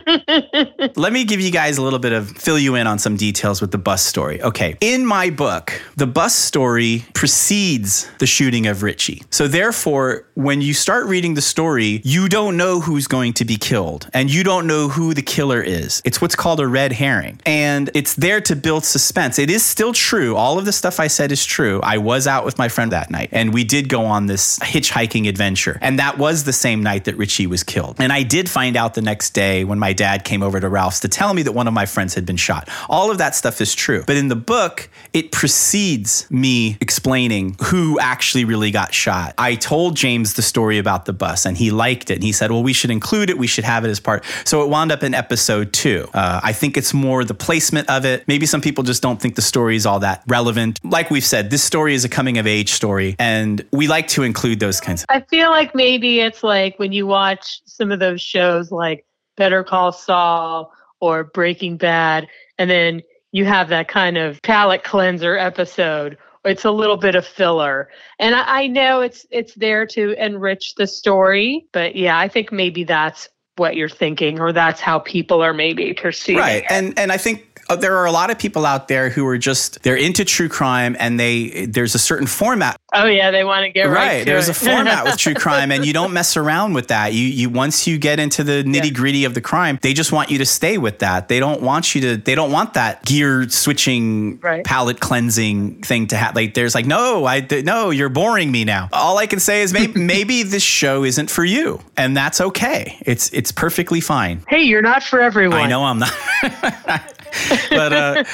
Let 0.97 1.13
me 1.13 1.25
give 1.25 1.41
you 1.41 1.51
guys 1.51 1.79
a 1.79 1.83
little 1.83 1.99
bit 1.99 2.13
of 2.13 2.31
fill 2.31 2.59
you 2.59 2.75
in 2.77 2.87
on 2.87 2.99
some 2.99 3.17
details 3.17 3.61
with 3.61 3.71
the 3.71 3.79
bus 3.79 4.05
story. 4.05 4.43
Okay. 4.43 4.77
In 4.81 5.07
my 5.07 5.31
book, 5.31 5.81
the 5.97 6.07
bus 6.07 6.35
story 6.35 7.05
precedes 7.15 8.11
the 8.19 8.27
shooting 8.27 8.67
of 8.67 8.83
Richie. 8.83 9.23
So 9.31 9.49
therefore, 9.49 10.27
when 10.35 10.61
you 10.61 10.75
start 10.75 11.07
reading 11.07 11.35
the 11.35 11.43
story, 11.43 12.01
you 12.13 12.29
don't 12.29 12.59
know 12.59 12.79
who's 12.79 13.07
going 13.07 13.33
to 13.33 13.45
be 13.45 13.57
killed 13.57 14.07
and 14.13 14.31
you 14.33 14.45
don't 14.45 14.67
know 14.67 14.89
who 14.89 15.15
the 15.15 15.23
killer 15.23 15.63
is. 15.63 16.03
It's 16.05 16.21
what's 16.21 16.37
called 16.37 16.61
a 16.61 16.67
red 16.67 16.93
herring. 16.93 17.41
And 17.47 17.91
it's 17.95 18.13
there 18.15 18.43
to 18.43 18.55
build 18.55 18.85
suspense. 18.85 19.39
It 19.39 19.51
is 19.51 19.65
still 19.65 19.95
true. 19.95 20.37
All 20.37 20.59
of 20.59 20.67
the 20.67 20.73
stuff 20.73 21.01
I 21.01 21.07
said 21.07 21.33
is 21.33 21.47
true. 21.47 21.81
I 21.83 21.97
was 21.97 22.27
out 22.27 22.45
with 22.45 22.59
my 22.59 22.69
friend 22.69 22.93
that 22.93 23.11
night 23.11 23.31
and 23.33 23.55
we 23.55 23.65
did 23.65 23.89
go 23.89 24.05
on 24.05 24.27
this 24.27 24.59
hitchhiking 24.59 25.27
adventure. 25.27 25.79
And 25.81 25.99
that 25.99 26.19
was 26.19 26.45
the 26.45 26.53
same 26.53 26.83
night 26.83 27.05
that 27.05 27.17
Richie 27.17 27.47
was 27.47 27.63
killed. 27.63 27.97
And 27.99 28.13
I 28.13 28.25
did 28.25 28.51
find 28.51 28.77
out 28.77 28.93
the 28.93 29.03
next 29.03 29.31
day 29.31 29.65
when 29.65 29.79
my 29.79 29.95
dad 29.95 30.25
came 30.25 30.43
over 30.43 30.61
to 30.61 30.69
Ralph's 30.69 31.01
to 31.01 31.09
tell 31.09 31.33
me 31.33 31.43
that 31.43 31.53
one 31.53 31.67
of 31.67 31.73
my 31.73 31.87
friends 31.87 32.15
had 32.15 32.27
been 32.27 32.37
shot. 32.37 32.69
All 32.91 33.11
of 33.11 33.19
that 33.19 33.35
stuff 33.35 33.63
is 33.63 33.75
true. 33.75 34.05
But 34.07 34.17
in 34.17 34.29
the 34.29 34.37
book, 34.37 34.91
it 35.15 35.33
precedes 35.33 36.31
me 36.31 36.77
explaining 36.83 37.57
who 37.63 37.99
actually 38.01 38.45
really 38.45 38.71
got 38.71 38.93
shot. 38.93 39.35
I 39.39 39.55
told 39.55 39.97
James 39.97 40.35
the 40.35 40.43
story 40.43 40.77
about 40.77 41.07
the 41.07 41.15
bus 41.15 41.47
and 41.47 41.57
he 41.57 41.71
liked 41.71 42.02
it. 42.11 42.15
And 42.15 42.25
he 42.25 42.33
said, 42.33 42.51
well, 42.51 42.63
we 42.63 42.73
should 42.73 42.91
include 42.91 43.31
it. 43.31 43.39
We 43.39 43.47
should 43.47 43.65
have 43.65 43.85
it 43.85 43.89
as 43.89 44.01
part. 44.01 44.25
So 44.45 44.63
it 44.63 44.69
wound 44.69 44.93
up 44.93 45.03
in 45.03 45.15
episode 45.15 45.73
two. 45.73 46.09
Uh, 46.15 46.41
I 46.43 46.53
think 46.53 46.77
it's 46.77 46.95
more 46.95 47.25
the 47.25 47.35
placement 47.35 47.89
of 47.89 48.05
it. 48.05 48.27
Maybe 48.29 48.47
some 48.47 48.61
people 48.61 48.85
just 48.85 49.03
don't 49.03 49.21
think 49.21 49.35
the 49.35 49.43
story 49.43 49.77
is 49.77 49.87
all 49.87 50.01
that 50.01 50.23
relevant. 50.27 50.81
Like 50.85 51.11
we've 51.11 51.25
said, 51.25 51.51
this 51.51 51.63
story 51.63 51.95
is 51.95 52.05
a 52.05 52.09
coming 52.09 52.39
of 52.39 52.47
age 52.47 52.71
story, 52.71 53.17
and 53.19 53.65
we 53.73 53.89
like 53.89 54.09
to 54.09 54.23
include 54.23 54.61
those 54.61 54.81
kinds 54.81 55.03
of. 55.03 55.07
I 55.09 55.21
feel 55.21 55.51
like 55.51 55.75
maybe 55.75 56.21
it's 56.21 56.43
like 56.43 56.79
when 56.79 56.93
you 56.93 57.07
watch 57.07 57.61
some 57.65 57.93
of 57.93 57.99
those 57.99 58.21
shows 58.21 58.71
like 58.71 59.05
Better 59.37 59.65
Call 59.65 59.93
Saul 59.93 60.73
or 61.01 61.25
Breaking 61.25 61.77
Bad, 61.77 62.29
and 62.59 62.71
then 62.71 63.03
you 63.33 63.45
have 63.45 63.69
that 63.71 63.89
kind 63.89 64.19
of 64.19 64.41
palate 64.43 64.85
cleanser 64.85 65.37
episode. 65.37 66.19
It's 66.45 66.65
a 66.65 66.71
little 66.71 66.97
bit 66.97 67.15
of 67.15 67.27
filler, 67.27 67.89
and 68.19 68.35
I, 68.35 68.63
I 68.63 68.67
know 68.67 69.01
it's 69.01 69.25
it's 69.31 69.55
there 69.55 69.87
to 69.87 70.13
enrich 70.25 70.75
the 70.75 70.87
story. 70.87 71.67
But 71.73 71.95
yeah, 71.95 72.19
I 72.19 72.29
think 72.29 72.51
maybe 72.51 72.83
that's 72.85 73.29
what 73.57 73.77
you're 73.77 73.89
thinking, 73.89 74.41
or 74.41 74.53
that's 74.53 74.81
how 74.81 74.99
people 74.99 75.43
are 75.43 75.55
maybe 75.55 75.95
perceiving. 75.95 76.41
Right, 76.41 76.65
it. 76.65 76.71
and 76.71 76.99
and 76.99 77.13
I 77.13 77.17
think 77.17 77.52
Uh, 77.73 77.77
there 77.77 77.97
are 77.97 78.07
a 78.07 78.13
lot 78.13 78.31
of 78.31 78.39
people 78.39 78.67
out 78.67 78.89
there 78.89 79.09
who 79.11 79.27
are 79.27 79.39
just 79.39 79.83
they're 79.83 79.97
into 79.97 80.25
true 80.25 80.49
crime 80.49 80.97
and 80.99 81.19
they 81.19 81.67
there's 81.67 81.95
a 81.95 81.99
certain 81.99 82.27
format 82.27 82.77
Oh 82.95 83.07
yeah, 83.07 83.31
they 83.31 83.43
want 83.43 83.65
to 83.65 83.71
get 83.71 83.85
right. 83.85 83.95
right 83.95 84.19
to 84.21 84.25
there's 84.27 84.49
a 84.51 84.55
format 84.55 85.05
with 85.05 85.17
true 85.17 85.33
crime 85.45 85.73
and 85.73 85.87
you 85.87 85.93
don't 85.95 86.13
mess 86.13 86.37
around 86.37 86.75
with 86.75 86.89
that 86.89 87.15
you 87.15 87.27
you 87.27 87.49
once 87.49 87.87
you 87.87 87.97
get 87.99 88.21
into 88.21 88.45
the 88.45 88.63
nitty 88.65 88.93
gritty 88.95 89.25
of 89.25 89.33
the 89.35 89.41
crime 89.41 89.79
they 89.83 89.95
just 89.95 90.13
want 90.13 90.31
you 90.31 90.39
to 90.39 90.45
stay 90.47 90.77
with 90.79 90.99
that 90.99 91.29
they 91.29 91.41
don't 91.41 91.63
want 91.63 91.95
you 91.95 92.01
to 92.03 92.17
they 92.19 92.35
don't 92.35 92.53
want 92.53 92.75
that 92.75 93.05
gear 93.05 93.49
switching 93.49 94.39
Right. 94.41 94.65
palate 94.65 95.01
cleansing 95.01 95.83
thing 95.83 96.07
to 96.09 96.17
have 96.17 96.37
like 96.37 96.55
there's 96.55 96.75
like 96.75 96.87
no 96.87 97.25
i 97.25 97.47
no 97.65 97.91
you're 97.91 98.09
boring 98.11 98.51
me 98.51 98.65
now 98.65 98.89
all 98.93 99.17
i 99.19 99.27
can 99.27 99.41
say 99.41 99.63
is 99.63 99.73
maybe 99.73 99.99
maybe 100.15 100.43
this 100.43 100.63
show 100.63 101.05
isn't 101.05 101.31
for 101.31 101.45
you 101.45 101.81
and 101.97 102.17
that's 102.17 102.41
okay 102.41 102.99
it's 103.07 103.33
it's 103.33 103.53
perfectly 103.53 104.01
fine 104.01 104.43
hey, 104.49 104.63
you're 104.63 104.83
not 104.83 105.03
for 105.03 105.21
everyone. 105.21 105.61
I 105.61 105.67
know 105.67 105.85
I'm 105.85 105.99
not. 105.99 106.13
but 107.71 107.93
uh, 107.93 108.25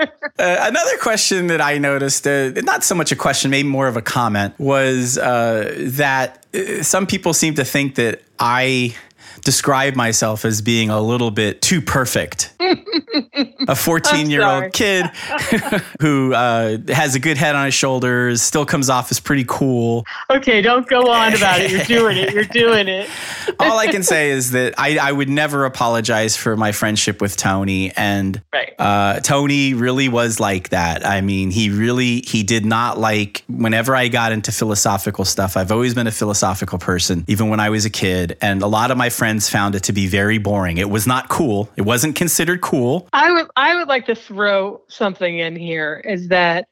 uh, 0.00 0.06
another 0.38 0.96
question 0.98 1.48
that 1.48 1.60
I 1.60 1.78
noticed, 1.78 2.26
uh, 2.26 2.50
not 2.62 2.84
so 2.84 2.94
much 2.94 3.12
a 3.12 3.16
question, 3.16 3.50
maybe 3.50 3.68
more 3.68 3.88
of 3.88 3.96
a 3.96 4.02
comment, 4.02 4.54
was 4.58 5.18
uh, 5.18 5.74
that 5.78 6.44
uh, 6.54 6.82
some 6.82 7.06
people 7.06 7.34
seem 7.34 7.54
to 7.54 7.64
think 7.64 7.96
that 7.96 8.22
I 8.38 8.94
describe 9.42 9.94
myself 9.94 10.44
as 10.44 10.62
being 10.62 10.90
a 10.90 11.00
little 11.00 11.30
bit 11.30 11.60
too 11.62 11.80
perfect. 11.80 12.54
a 13.68 13.74
14 13.76 14.30
year 14.30 14.44
old 14.44 14.72
kid 14.72 15.06
who 16.00 16.32
uh, 16.34 16.78
has 16.88 17.14
a 17.14 17.18
good 17.20 17.36
head 17.36 17.54
on 17.54 17.64
his 17.66 17.74
shoulders, 17.74 18.42
still 18.42 18.66
comes 18.66 18.90
off 18.90 19.10
as 19.10 19.20
pretty 19.20 19.44
cool. 19.46 20.04
Okay, 20.30 20.62
don't 20.62 20.86
go 20.88 21.10
on 21.10 21.34
about 21.34 21.60
it. 21.60 21.70
You're 21.70 21.84
doing 21.84 22.16
it. 22.18 22.32
You're 22.32 22.44
doing 22.44 22.88
it. 22.88 23.08
All 23.58 23.78
I 23.78 23.86
can 23.88 24.02
say 24.02 24.30
is 24.30 24.52
that 24.52 24.74
I, 24.78 24.98
I 24.98 25.12
would 25.12 25.28
never 25.28 25.64
apologize 25.64 26.36
for 26.36 26.56
my 26.56 26.72
friendship 26.72 27.20
with 27.20 27.36
Tony. 27.36 27.92
And 27.96 28.40
Right. 28.52 28.74
uh, 28.78 29.20
Tony 29.20 29.74
really 29.74 30.08
was 30.08 30.38
like 30.40 30.68
that. 30.70 31.04
I 31.06 31.20
mean, 31.20 31.50
he 31.50 31.70
really 31.70 32.20
he 32.20 32.42
did 32.42 32.64
not 32.64 32.98
like 32.98 33.44
whenever 33.48 33.94
I 33.96 34.08
got 34.08 34.32
into 34.32 34.52
philosophical 34.52 35.24
stuff. 35.24 35.56
I've 35.56 35.72
always 35.72 35.94
been 35.94 36.06
a 36.06 36.12
philosophical 36.12 36.78
person, 36.78 37.24
even 37.28 37.48
when 37.48 37.60
I 37.60 37.70
was 37.70 37.84
a 37.84 37.90
kid. 37.90 38.36
And 38.40 38.62
a 38.62 38.66
lot 38.66 38.90
of 38.90 38.96
my 38.96 39.10
friends 39.10 39.48
found 39.48 39.74
it 39.74 39.84
to 39.84 39.92
be 39.92 40.06
very 40.06 40.38
boring. 40.38 40.78
It 40.78 40.90
was 40.90 41.06
not 41.06 41.28
cool. 41.28 41.68
It 41.76 41.82
wasn't 41.82 42.16
considered 42.16 42.60
cool. 42.60 42.83
I 43.12 43.32
would 43.32 43.46
I 43.56 43.76
would 43.76 43.88
like 43.88 44.06
to 44.06 44.14
throw 44.14 44.82
something 44.88 45.38
in 45.38 45.56
here 45.56 46.02
is 46.04 46.28
that 46.28 46.68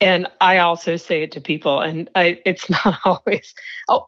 and 0.00 0.28
I 0.40 0.58
also 0.58 0.96
say 0.96 1.22
it 1.22 1.32
to 1.32 1.40
people 1.40 1.80
and 1.80 2.08
I 2.14 2.40
it's 2.44 2.68
not 2.84 2.98
always 3.04 3.54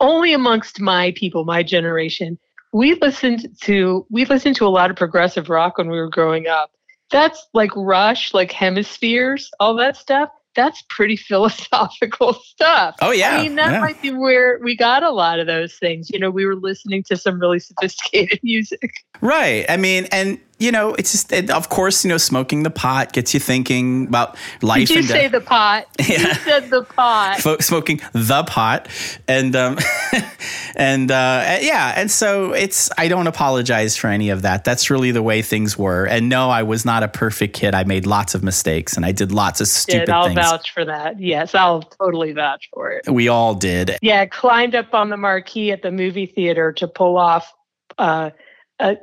only 0.00 0.32
amongst 0.32 0.80
my 0.80 1.12
people, 1.16 1.44
my 1.44 1.62
generation. 1.62 2.38
We 2.72 2.94
listened 2.94 3.48
to 3.62 4.06
we 4.10 4.24
listened 4.24 4.56
to 4.56 4.66
a 4.66 4.68
lot 4.68 4.90
of 4.90 4.96
progressive 4.96 5.48
rock 5.48 5.78
when 5.78 5.90
we 5.90 5.98
were 5.98 6.10
growing 6.10 6.46
up. 6.46 6.70
That's 7.10 7.44
like 7.54 7.72
Rush, 7.74 8.32
like 8.34 8.52
Hemispheres, 8.52 9.50
all 9.58 9.74
that 9.76 9.96
stuff. 9.96 10.30
That's 10.54 10.82
pretty 10.88 11.16
philosophical 11.30 12.34
stuff. 12.34 12.96
Oh, 13.00 13.10
yeah, 13.10 13.36
I 13.36 13.42
mean, 13.42 13.56
that 13.56 13.72
yeah. 13.72 13.80
might 13.80 14.00
be 14.00 14.12
where 14.12 14.60
we 14.62 14.76
got 14.76 15.02
a 15.02 15.10
lot 15.10 15.38
of 15.38 15.46
those 15.46 15.74
things. 15.74 16.10
You 16.10 16.18
know, 16.18 16.30
we 16.30 16.44
were 16.44 16.56
listening 16.56 17.02
to 17.04 17.16
some 17.16 17.40
really 17.40 17.58
sophisticated 17.58 18.40
music. 18.44 18.92
Right. 19.20 19.64
I 19.68 19.76
mean, 19.76 20.06
and 20.12 20.38
you 20.60 20.70
know, 20.70 20.94
it's 20.94 21.12
just, 21.12 21.32
it, 21.32 21.50
of 21.50 21.68
course, 21.70 22.04
you 22.04 22.08
know, 22.10 22.18
smoking 22.18 22.62
the 22.62 22.70
pot 22.70 23.12
gets 23.12 23.34
you 23.34 23.40
thinking 23.40 24.06
about 24.06 24.36
life 24.62 24.88
Did 24.88 24.96
you 24.96 25.02
say 25.02 25.22
death. 25.22 25.32
the 25.32 25.40
pot? 25.40 25.86
Yeah. 26.10 26.28
You 26.28 26.34
said 26.34 26.70
the 26.70 26.82
pot. 26.84 27.40
Fo- 27.40 27.58
smoking 27.58 28.00
the 28.12 28.42
pot 28.44 28.88
and 29.28 29.54
um 29.56 29.78
and 30.76 31.10
uh 31.10 31.58
yeah 31.60 31.94
and 31.96 32.10
so 32.10 32.52
it's 32.52 32.90
i 32.98 33.06
don't 33.08 33.26
apologize 33.26 33.96
for 33.96 34.08
any 34.08 34.30
of 34.30 34.42
that 34.42 34.64
that's 34.64 34.90
really 34.90 35.10
the 35.10 35.22
way 35.22 35.42
things 35.42 35.78
were 35.78 36.04
and 36.06 36.28
no 36.28 36.50
i 36.50 36.62
was 36.62 36.84
not 36.84 37.02
a 37.02 37.08
perfect 37.08 37.54
kid 37.54 37.74
i 37.74 37.84
made 37.84 38.06
lots 38.06 38.34
of 38.34 38.42
mistakes 38.42 38.96
and 38.96 39.04
i 39.06 39.12
did 39.12 39.30
lots 39.32 39.60
of 39.60 39.68
stupid 39.68 40.06
Did. 40.06 40.10
I'll 40.10 40.24
things 40.26 40.36
vouch 40.40 40.70
for 40.72 40.84
that. 40.84 41.20
Yes, 41.20 41.54
I'll 41.54 41.82
totally 41.82 42.32
vouch 42.32 42.68
for 42.74 42.90
it. 42.92 43.08
we 43.08 43.28
all 43.28 43.54
did 43.54 43.96
Yeah, 44.02 44.26
climbed 44.26 44.74
up 44.74 44.94
on 44.94 45.10
the 45.10 45.16
marquee 45.16 45.70
at 45.72 45.82
the 45.82 45.90
movie 45.90 46.26
theater 46.26 46.72
to 46.72 46.88
pull 46.88 47.16
off 47.16 47.52
uh, 47.98 48.30
a, 48.80 48.96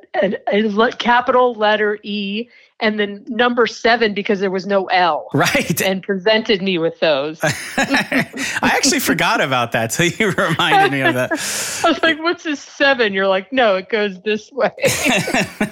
a, 0.52 0.92
capital 0.98 1.54
letter 1.54 2.00
E 2.04 2.50
and 2.80 3.00
then 3.00 3.24
number 3.28 3.66
seven 3.66 4.14
because 4.14 4.40
there 4.40 4.52
was 4.52 4.66
no 4.66 4.86
L. 4.86 5.30
right 5.34 5.82
And 5.82 6.04
presented 6.04 6.62
me 6.62 6.78
with 6.78 7.00
those. 7.00 7.40
I 7.44 7.54
i 8.62 8.68
actually 8.70 9.00
forgot 9.00 9.42
about 9.42 9.72
that 9.72 9.92
so 9.92 10.04
you 10.04 10.32
reminded 10.38 10.92
me 10.92 11.02
of 11.02 11.14
that 11.14 11.32
I 11.86 11.90
was 11.90 12.02
like, 12.04 12.20
"What's 12.20 12.44
this 12.44 12.60
seven? 12.60 13.14
You're 13.14 13.28
like, 13.28 13.52
"No, 13.54 13.76
it 13.76 13.90
goes 13.90 14.22
this 14.22 14.52
way." 14.52 14.72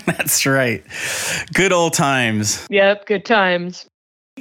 that's 0.06 0.46
right 0.46 0.84
good 1.54 1.72
old 1.72 1.94
times 1.94 2.66
yep, 2.70 3.06
good 3.06 3.26
times. 3.26 3.88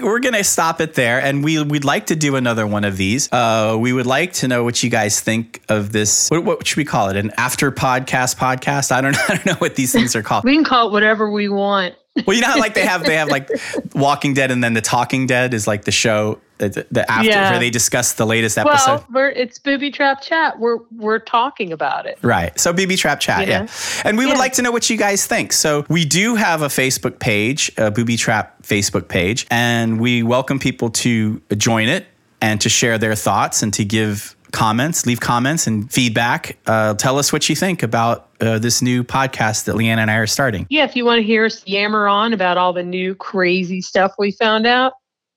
We're 0.01 0.19
gonna 0.19 0.43
stop 0.43 0.81
it 0.81 0.95
there 0.95 1.21
and 1.21 1.45
we 1.45 1.63
we'd 1.63 1.85
like 1.85 2.07
to 2.07 2.17
do 2.17 2.35
another 2.37 2.67
one 2.67 2.85
of 2.85 2.97
these. 2.97 3.33
Uh, 3.33 3.77
we 3.79 3.93
would 3.93 4.07
like 4.07 4.33
to 4.35 4.49
know 4.49 4.65
what 4.65 4.83
you 4.83 4.91
guys 4.91 5.21
think 5.21 5.63
of 5.69 5.93
this 5.93 6.29
what, 6.31 6.45
what 6.45 6.67
should 6.67 6.77
we 6.79 6.85
call 6.85 7.11
it? 7.11 7.17
An 7.17 7.31
after 7.37 7.71
podcast 7.71 8.37
podcast? 8.37 8.91
I 8.91 9.01
don't 9.01 9.13
know 9.13 9.23
i 9.29 9.35
don't 9.37 9.47
know 9.47 9.55
what 9.55 9.77
these 9.77 9.93
things 9.93 10.17
are 10.17 10.23
called. 10.23 10.45
We 10.45 10.55
can 10.55 10.65
call 10.65 10.89
it 10.89 10.93
whatever 10.93 11.31
we 11.31 11.49
want. 11.49 11.95
well 12.27 12.35
you 12.35 12.43
know 12.43 12.49
how 12.49 12.59
like 12.59 12.75
they 12.75 12.85
have 12.85 13.05
they 13.05 13.17
have 13.17 13.29
like 13.29 13.49
walking 13.95 14.35
dead 14.35 14.51
and 14.51 14.63
then 14.63 14.75
the 14.75 14.81
talking 14.81 15.27
dead 15.27 15.55
is 15.55 15.67
like 15.67 15.85
the 15.85 15.93
show 15.93 16.41
the, 16.59 16.87
the 16.91 17.11
after 17.11 17.29
Yeah. 17.29 17.51
where 17.51 17.59
they 17.59 17.71
discuss 17.71 18.13
the 18.13 18.25
latest 18.27 18.57
episode 18.59 18.87
Well, 18.87 19.07
we're 19.13 19.29
it's 19.31 19.59
booby 19.59 19.91
trap 19.91 20.23
chat. 20.23 20.59
We're 20.59 20.79
we're 20.97 21.19
talking 21.19 21.73
about 21.73 22.07
it. 22.07 22.19
Right. 22.23 22.59
So 22.59 22.73
BB 22.73 22.97
Trap 22.99 23.21
Chat, 23.21 23.47
You 23.47 23.53
yeah. 23.53 23.67
And 24.05 24.17
we 24.17 24.27
would 24.27 24.39
like 24.39 24.53
to 24.55 24.63
know 24.63 24.71
what 24.71 24.89
you 24.89 24.97
guys 24.97 25.27
think. 25.27 25.53
So 25.53 25.85
we 25.89 26.05
do 26.05 26.35
have 26.37 26.63
a 26.63 26.69
Facebook 26.69 27.19
page, 27.19 27.73
a 27.77 27.91
Booby 27.91 28.17
Trap 28.17 28.63
Facebook 28.63 29.09
page, 29.09 29.47
and 29.51 30.01
we 30.01 30.23
welcome 30.23 30.59
people 30.59 30.91
to 30.91 31.41
join 31.57 31.89
it 31.89 32.07
and 32.41 32.61
to 32.61 32.69
share 32.69 32.99
their 32.99 33.15
thoughts 33.15 33.63
and 33.63 33.73
to 33.75 33.85
give 33.85 34.37
comments, 34.53 35.05
leave 35.07 35.19
comments 35.21 35.67
and 35.67 35.91
feedback. 35.93 36.57
Uh, 36.67 36.95
tell 36.95 37.19
us 37.19 37.33
what 37.33 37.49
you 37.49 37.57
think 37.57 37.83
about 37.83 38.29
uh, 38.41 38.59
this 38.59 38.81
new 38.81 39.03
podcast 39.03 39.65
that 39.65 39.75
Leanne 39.75 39.99
and 39.99 40.11
I 40.11 40.15
are 40.17 40.27
starting. 40.29 40.65
Yeah, 40.71 40.85
if 40.85 40.95
you 40.95 41.05
want 41.05 41.19
to 41.19 41.25
hear 41.25 41.45
us 41.47 41.67
yammer 41.67 42.07
on 42.07 42.33
about 42.33 42.57
all 42.57 42.73
the 42.73 42.83
new 42.85 43.17
crazy 43.17 43.81
stuff 43.81 44.13
we 44.19 44.31
found 44.31 44.65
out, 44.67 44.93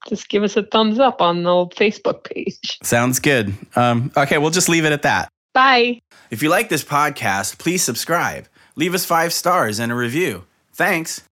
just 0.07 0.29
give 0.29 0.43
us 0.43 0.57
a 0.57 0.63
thumbs 0.63 0.99
up 0.99 1.21
on 1.21 1.43
the 1.43 1.49
old 1.49 1.75
Facebook 1.75 2.23
page. 2.23 2.77
Sounds 2.83 3.19
good. 3.19 3.53
Um, 3.75 4.11
okay, 4.15 4.37
we'll 4.37 4.51
just 4.51 4.69
leave 4.69 4.85
it 4.85 4.91
at 4.91 5.03
that. 5.03 5.29
Bye. 5.53 5.99
If 6.29 6.41
you 6.43 6.49
like 6.49 6.69
this 6.69 6.83
podcast, 6.83 7.57
please 7.57 7.83
subscribe. 7.83 8.47
Leave 8.75 8.93
us 8.93 9.05
five 9.05 9.33
stars 9.33 9.79
and 9.79 9.91
a 9.91 9.95
review. 9.95 10.45
Thanks. 10.73 11.23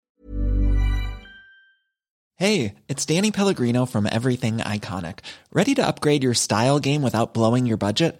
Hey, 2.37 2.75
it's 2.89 3.05
Danny 3.05 3.31
Pellegrino 3.31 3.85
from 3.85 4.09
Everything 4.11 4.57
Iconic. 4.57 5.19
Ready 5.53 5.73
to 5.75 5.87
upgrade 5.87 6.23
your 6.23 6.33
style 6.33 6.79
game 6.79 7.01
without 7.01 7.33
blowing 7.33 7.65
your 7.65 7.77
budget? 7.77 8.19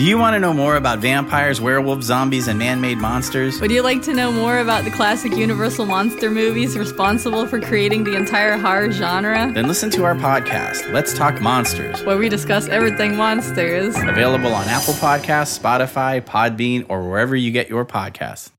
Do 0.00 0.06
you 0.06 0.16
want 0.16 0.32
to 0.32 0.40
know 0.40 0.54
more 0.54 0.76
about 0.76 1.00
vampires, 1.00 1.60
werewolves, 1.60 2.06
zombies, 2.06 2.48
and 2.48 2.58
man 2.58 2.80
made 2.80 2.96
monsters? 2.96 3.60
Would 3.60 3.70
you 3.70 3.82
like 3.82 4.00
to 4.04 4.14
know 4.14 4.32
more 4.32 4.60
about 4.60 4.84
the 4.84 4.90
classic 4.90 5.36
Universal 5.36 5.84
monster 5.84 6.30
movies 6.30 6.78
responsible 6.78 7.46
for 7.46 7.60
creating 7.60 8.04
the 8.04 8.16
entire 8.16 8.56
horror 8.56 8.90
genre? 8.90 9.52
Then 9.52 9.68
listen 9.68 9.90
to 9.90 10.04
our 10.04 10.14
podcast, 10.14 10.90
Let's 10.90 11.12
Talk 11.12 11.42
Monsters, 11.42 12.02
Where 12.04 12.16
we 12.16 12.30
discuss 12.30 12.66
everything 12.68 13.14
monsters. 13.14 13.94
available 13.94 14.54
on 14.54 14.66
Apple 14.68 14.94
Podcasts, 14.94 15.58
Spotify, 15.58 16.22
Podbean, 16.22 16.86
or 16.88 17.06
wherever 17.06 17.36
you 17.36 17.50
get 17.50 17.68
your 17.68 17.84
podcasts. 17.84 18.52